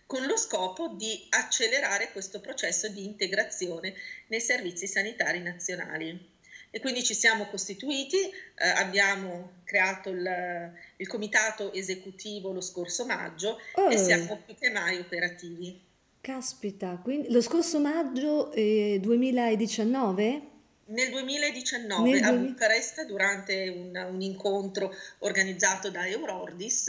con 0.06 0.26
lo 0.26 0.38
scopo 0.38 0.90
di 0.90 1.28
accelerare 1.30 2.12
questo 2.12 2.40
processo 2.40 2.88
di 2.88 3.06
integrazione 3.06 3.94
nei 4.28 4.42
servizi 4.42 4.88
sanitari 4.88 5.40
nazionali. 5.40 6.33
E 6.76 6.80
quindi 6.80 7.04
ci 7.04 7.14
siamo 7.14 7.46
costituiti, 7.46 8.18
eh, 8.18 8.68
abbiamo 8.68 9.62
creato 9.64 10.10
il, 10.10 10.72
il, 10.98 11.08
comitato 11.08 11.72
esecutivo 11.72 12.52
lo 12.52 12.62
scorso 12.62 13.06
maggio 13.06 13.60
oh. 13.76 13.90
e 13.90 13.98
siamo 14.00 14.42
più 14.44 14.56
che 14.56 14.72
mai 14.72 14.98
operativi. 14.98 15.80
Caspita, 16.20 17.00
quindi 17.04 17.32
lo 17.32 17.42
scorso 17.42 17.80
maggio 17.80 18.52
eh, 18.54 18.98
2019? 19.00 20.42
Nel 20.86 21.12
2019 21.12 22.10
Nel 22.10 22.24
a 22.24 22.32
Bucarest 22.34 23.06
durante 23.06 23.70
un, 23.70 23.96
un, 24.12 24.22
incontro 24.22 24.96
organizzato 25.20 25.92
da 25.92 26.08
Eurordis 26.08 26.88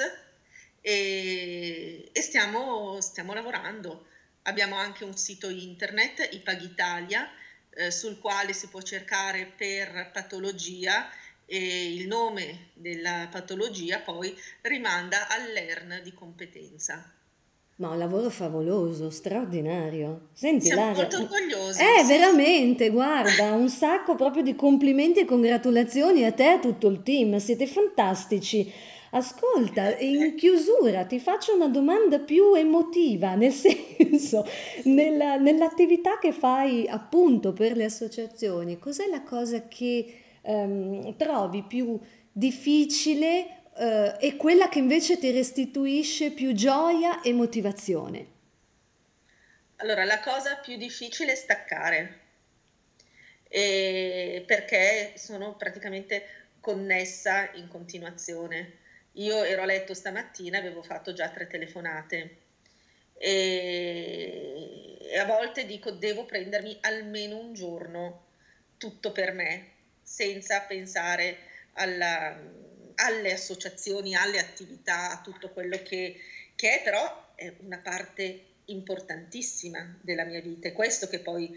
e, 0.80 2.08
e 2.10 2.20
stiamo, 2.22 3.02
stiamo, 3.02 3.34
lavorando. 3.34 4.06
Abbiamo 4.44 4.76
anche 4.76 5.04
un 5.04 5.16
sito 5.16 5.50
internet, 5.50 6.28
IPAG 6.32 6.62
Italia, 6.62 7.28
eh, 7.76 7.90
sul 7.90 8.18
quale 8.18 8.52
si 8.52 8.68
può 8.68 8.80
cercare 8.80 9.52
per 9.56 10.10
patologia 10.12 11.08
e 11.46 11.92
il 11.94 12.06
nome 12.06 12.70
della 12.74 13.28
patologia 13.30 13.98
poi 13.98 14.34
rimanda 14.62 15.28
all'ERN 15.28 16.00
di 16.02 16.12
competenza. 16.14 17.12
Ma 17.76 17.88
un 17.88 17.98
lavoro 17.98 18.30
favoloso, 18.30 19.10
straordinario. 19.10 20.28
Senti, 20.32 20.66
Siamo 20.66 20.82
Lara, 20.82 20.94
molto 20.94 21.16
orgogliosi. 21.16 21.80
Eh, 21.82 22.02
sì. 22.02 22.06
veramente, 22.06 22.90
guarda, 22.90 23.52
un 23.52 23.68
sacco 23.68 24.14
proprio 24.14 24.44
di 24.44 24.54
complimenti 24.54 25.18
e 25.18 25.24
congratulazioni 25.24 26.24
a 26.24 26.30
te 26.30 26.44
e 26.44 26.52
a 26.52 26.58
tutto 26.60 26.86
il 26.86 27.02
team. 27.02 27.36
Siete 27.38 27.66
fantastici. 27.66 28.72
Ascolta, 29.14 29.96
in 29.98 30.34
chiusura 30.34 31.04
ti 31.04 31.20
faccio 31.20 31.54
una 31.54 31.68
domanda 31.68 32.18
più 32.18 32.52
emotiva, 32.54 33.34
nel 33.36 33.52
senso, 33.52 34.44
nella, 34.84 35.36
nell'attività 35.36 36.18
che 36.18 36.32
fai 36.32 36.88
appunto 36.88 37.52
per 37.52 37.76
le 37.76 37.84
associazioni, 37.84 38.76
cos'è 38.78 39.06
la 39.06 39.22
cosa 39.22 39.68
che 39.68 40.20
ehm, 40.42 41.16
trovi 41.16 41.62
più 41.62 41.96
difficile 42.32 43.62
eh, 43.76 44.16
e 44.18 44.34
quella 44.34 44.68
che 44.68 44.80
invece 44.80 45.16
ti 45.16 45.30
restituisce 45.30 46.32
più 46.32 46.52
gioia 46.52 47.22
e 47.22 47.32
motivazione? 47.32 48.26
Allora, 49.76 50.02
la 50.04 50.18
cosa 50.18 50.56
più 50.56 50.76
difficile 50.76 51.32
è 51.32 51.36
staccare, 51.36 52.20
e 53.48 54.42
perché 54.44 55.12
sono 55.14 55.54
praticamente 55.54 56.26
connessa 56.58 57.48
in 57.54 57.68
continuazione. 57.68 58.82
Io 59.14 59.42
ero 59.42 59.62
a 59.62 59.66
letto 59.66 59.94
stamattina, 59.94 60.58
avevo 60.58 60.82
fatto 60.82 61.12
già 61.12 61.28
tre 61.30 61.46
telefonate. 61.46 62.38
E, 63.16 64.98
e 65.00 65.18
a 65.18 65.24
volte 65.24 65.66
dico 65.66 65.92
devo 65.92 66.24
prendermi 66.24 66.78
almeno 66.80 67.38
un 67.38 67.54
giorno 67.54 68.26
tutto 68.76 69.12
per 69.12 69.32
me, 69.32 69.70
senza 70.02 70.60
pensare 70.62 71.38
alla, 71.74 72.38
alle 72.96 73.32
associazioni, 73.32 74.14
alle 74.14 74.38
attività, 74.38 75.12
a 75.12 75.20
tutto 75.20 75.50
quello 75.50 75.80
che, 75.82 76.16
che 76.54 76.80
è, 76.80 76.82
però 76.82 77.32
è 77.34 77.52
una 77.60 77.78
parte 77.78 78.46
importantissima 78.66 79.98
della 80.00 80.24
mia 80.24 80.40
vita, 80.40 80.68
è 80.68 80.72
questo 80.72 81.08
che 81.08 81.20
poi 81.20 81.54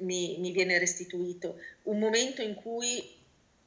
mi, 0.00 0.36
mi 0.38 0.52
viene 0.52 0.78
restituito, 0.78 1.60
un 1.84 1.98
momento 1.98 2.42
in 2.42 2.54
cui 2.54 3.18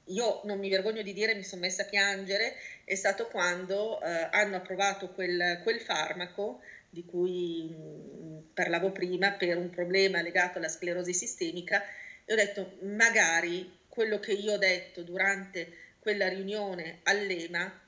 io 0.08 0.42
non 0.44 0.60
mi 0.60 0.70
vergogno 0.70 1.02
di 1.02 1.14
dire 1.14 1.36
mi 1.36 1.44
sono 1.44 1.62
messa 1.62 1.84
a 1.84 1.86
piangere, 1.86 2.56
è 2.84 2.96
stato 2.96 3.28
quando 3.28 4.02
eh, 4.02 4.28
hanno 4.32 4.58
approvato 4.58 5.10
quel, 5.10 5.60
quel, 5.64 5.80
farmaco 5.80 6.62
di 6.90 7.06
cui 7.06 7.70
mh, 7.70 8.52
parlavo 8.54 8.92
prima 8.92 9.32
per 9.32 9.58
un 9.58 9.70
problema 9.70 10.22
legato 10.22 10.58
alla 10.58 10.68
sclerosi 10.68 11.14
sistemica 11.14 11.84
e 12.26 12.34
ho 12.34 12.36
detto 12.36 12.78
magari 12.82 13.80
quello 13.88 14.20
che 14.20 14.34
io 14.34 14.54
ho 14.54 14.58
detto 14.58 15.02
durante 15.04 15.82
quella 16.00 16.28
riunione 16.28 17.00
all'EMA 17.04 17.82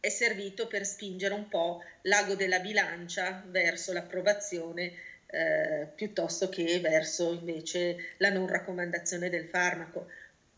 è 0.00 0.08
servito 0.08 0.66
per 0.66 0.84
spingere 0.84 1.34
un 1.34 1.48
po' 1.48 1.82
l'ago 2.02 2.34
della 2.34 2.58
bilancia 2.58 3.44
verso 3.46 3.92
l'approvazione 3.92 4.92
eh, 5.26 5.86
piuttosto 5.94 6.48
che 6.48 6.80
verso 6.80 7.32
invece 7.32 8.14
la 8.18 8.30
non 8.30 8.46
raccomandazione 8.46 9.30
del 9.30 9.46
farmaco. 9.46 10.08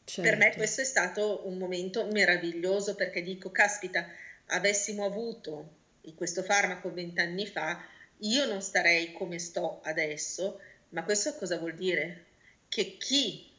Certo. 0.04 0.22
Per 0.22 0.36
me 0.36 0.44
certo. 0.44 0.58
questo 0.58 0.80
è 0.82 0.84
stato 0.84 1.46
un 1.46 1.56
momento 1.56 2.06
meraviglioso 2.06 2.94
perché 2.94 3.22
dico, 3.22 3.50
caspita, 3.50 4.06
avessimo 4.46 5.04
avuto 5.04 5.82
questo 6.14 6.42
farmaco 6.42 6.92
vent'anni 6.92 7.46
fa, 7.46 7.82
io 8.18 8.44
non 8.46 8.60
starei 8.60 9.12
come 9.12 9.38
sto 9.38 9.80
adesso, 9.82 10.60
ma 10.90 11.02
questo 11.02 11.34
cosa 11.34 11.58
vuol 11.58 11.74
dire? 11.74 12.26
Che 12.68 12.96
chi 12.98 13.50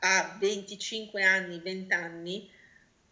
ha 0.00 0.36
25 0.40 1.22
anni, 1.22 1.60
20 1.60 1.92
anni, 1.92 2.50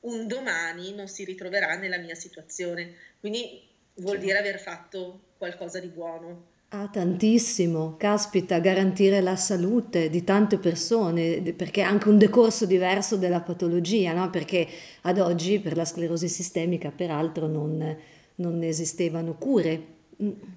un 0.00 0.26
domani 0.28 0.94
non 0.94 1.08
si 1.08 1.24
ritroverà 1.24 1.76
nella 1.76 1.98
mia 1.98 2.14
situazione. 2.14 2.94
Quindi 3.18 3.68
vuol 3.94 4.14
certo. 4.14 4.26
dire 4.26 4.38
aver 4.38 4.60
fatto 4.60 5.20
qualcosa 5.36 5.80
di 5.80 5.88
buono. 5.88 6.54
Ah, 6.70 6.88
tantissimo, 6.88 7.94
caspita, 7.96 8.58
garantire 8.58 9.20
la 9.20 9.36
salute 9.36 10.10
di 10.10 10.24
tante 10.24 10.58
persone, 10.58 11.40
perché 11.56 11.80
è 11.80 11.84
anche 11.84 12.08
un 12.08 12.18
decorso 12.18 12.66
diverso 12.66 13.16
della 13.16 13.40
patologia, 13.40 14.12
no? 14.12 14.30
Perché 14.30 14.66
ad 15.02 15.18
oggi 15.20 15.60
per 15.60 15.76
la 15.76 15.84
sclerosi 15.84 16.28
sistemica, 16.28 16.90
peraltro, 16.90 17.46
non, 17.46 17.96
non 18.36 18.62
esistevano 18.64 19.34
cure 19.36 19.94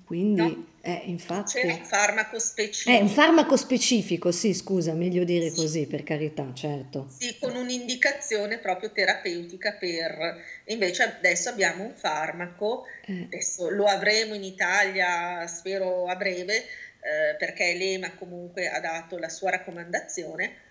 quindi, 0.06 0.42
no. 0.42 0.68
eh, 0.82 1.02
infatti... 1.06 1.60
C'è 1.60 1.66
un 1.66 1.84
farmaco 1.84 2.40
specifico. 2.40 2.98
È 2.98 3.02
un 3.02 3.10
farmaco 3.10 3.58
specifico, 3.58 4.32
sì, 4.32 4.54
scusa, 4.54 4.94
meglio 4.94 5.24
dire 5.24 5.50
sì. 5.50 5.56
così, 5.56 5.86
per 5.86 6.04
carità, 6.04 6.52
certo. 6.54 7.08
Sì, 7.10 7.38
con 7.40 7.56
un'indicazione 7.56 8.60
proprio 8.60 8.92
terapeutica 8.92 9.74
per... 9.74 10.42
Invece 10.66 11.04
adesso 11.04 11.50
abbiamo 11.50 11.84
un 11.84 11.94
farmaco, 11.94 12.86
eh. 13.06 13.24
adesso 13.24 13.70
lo 13.70 13.86
avremo 13.86 14.34
in 14.34 14.44
Italia, 14.44 15.46
spero 15.48 16.06
a 16.06 16.16
breve, 16.16 16.56
eh, 16.56 17.36
perché 17.38 17.74
l'EMA 17.76 18.14
comunque 18.16 18.70
ha 18.70 18.80
dato 18.80 19.18
la 19.18 19.30
sua 19.30 19.52
raccomandazione 19.52 20.68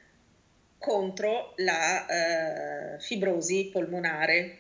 contro 0.79 1.55
la 1.57 2.95
eh, 2.95 3.01
fibrosi 3.01 3.69
polmonare 3.73 4.59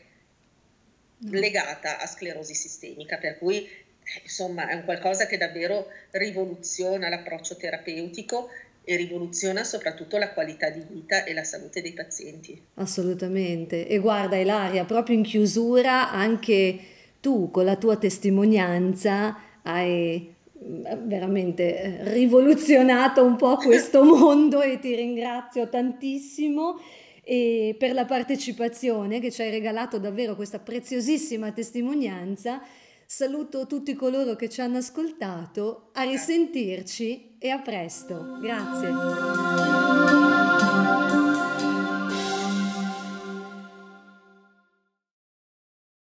mm. 1.24 1.32
legata 1.32 1.98
a 1.98 2.06
sclerosi 2.06 2.54
sistemica, 2.54 3.16
per 3.18 3.38
cui 3.38 3.86
insomma 4.22 4.68
è 4.68 4.74
un 4.74 4.84
qualcosa 4.84 5.26
che 5.26 5.36
davvero 5.36 5.88
rivoluziona 6.12 7.08
l'approccio 7.08 7.56
terapeutico 7.56 8.48
e 8.88 8.96
rivoluziona 8.96 9.64
soprattutto 9.64 10.16
la 10.16 10.32
qualità 10.32 10.70
di 10.70 10.82
vita 10.88 11.24
e 11.24 11.34
la 11.34 11.44
salute 11.44 11.82
dei 11.82 11.92
pazienti. 11.92 12.58
Assolutamente. 12.76 13.86
E 13.86 13.98
guarda 13.98 14.36
Ilaria, 14.36 14.86
proprio 14.86 15.14
in 15.14 15.22
chiusura 15.22 16.10
anche 16.10 16.78
tu 17.20 17.50
con 17.50 17.66
la 17.66 17.76
tua 17.76 17.96
testimonianza 17.96 19.36
hai 19.62 20.34
mm, 20.64 20.86
veramente 21.06 21.82
eh, 21.82 22.12
rivoluzionato 22.14 23.22
un 23.22 23.36
po' 23.36 23.56
questo 23.56 24.02
mondo 24.08 24.62
e 24.62 24.78
ti 24.78 24.94
ringrazio 24.94 25.68
tantissimo 25.68 26.80
per 27.28 27.92
la 27.92 28.06
partecipazione 28.06 29.20
che 29.20 29.30
ci 29.30 29.42
hai 29.42 29.50
regalato 29.50 29.98
davvero 29.98 30.34
questa 30.34 30.58
preziosissima 30.60 31.52
testimonianza 31.52 32.62
Saluto 33.10 33.66
tutti 33.66 33.94
coloro 33.94 34.36
che 34.36 34.50
ci 34.50 34.60
hanno 34.60 34.76
ascoltato, 34.76 35.88
a 35.94 36.02
risentirci 36.02 37.38
e 37.38 37.48
a 37.48 37.58
presto. 37.58 38.38
Grazie. 38.38 40.37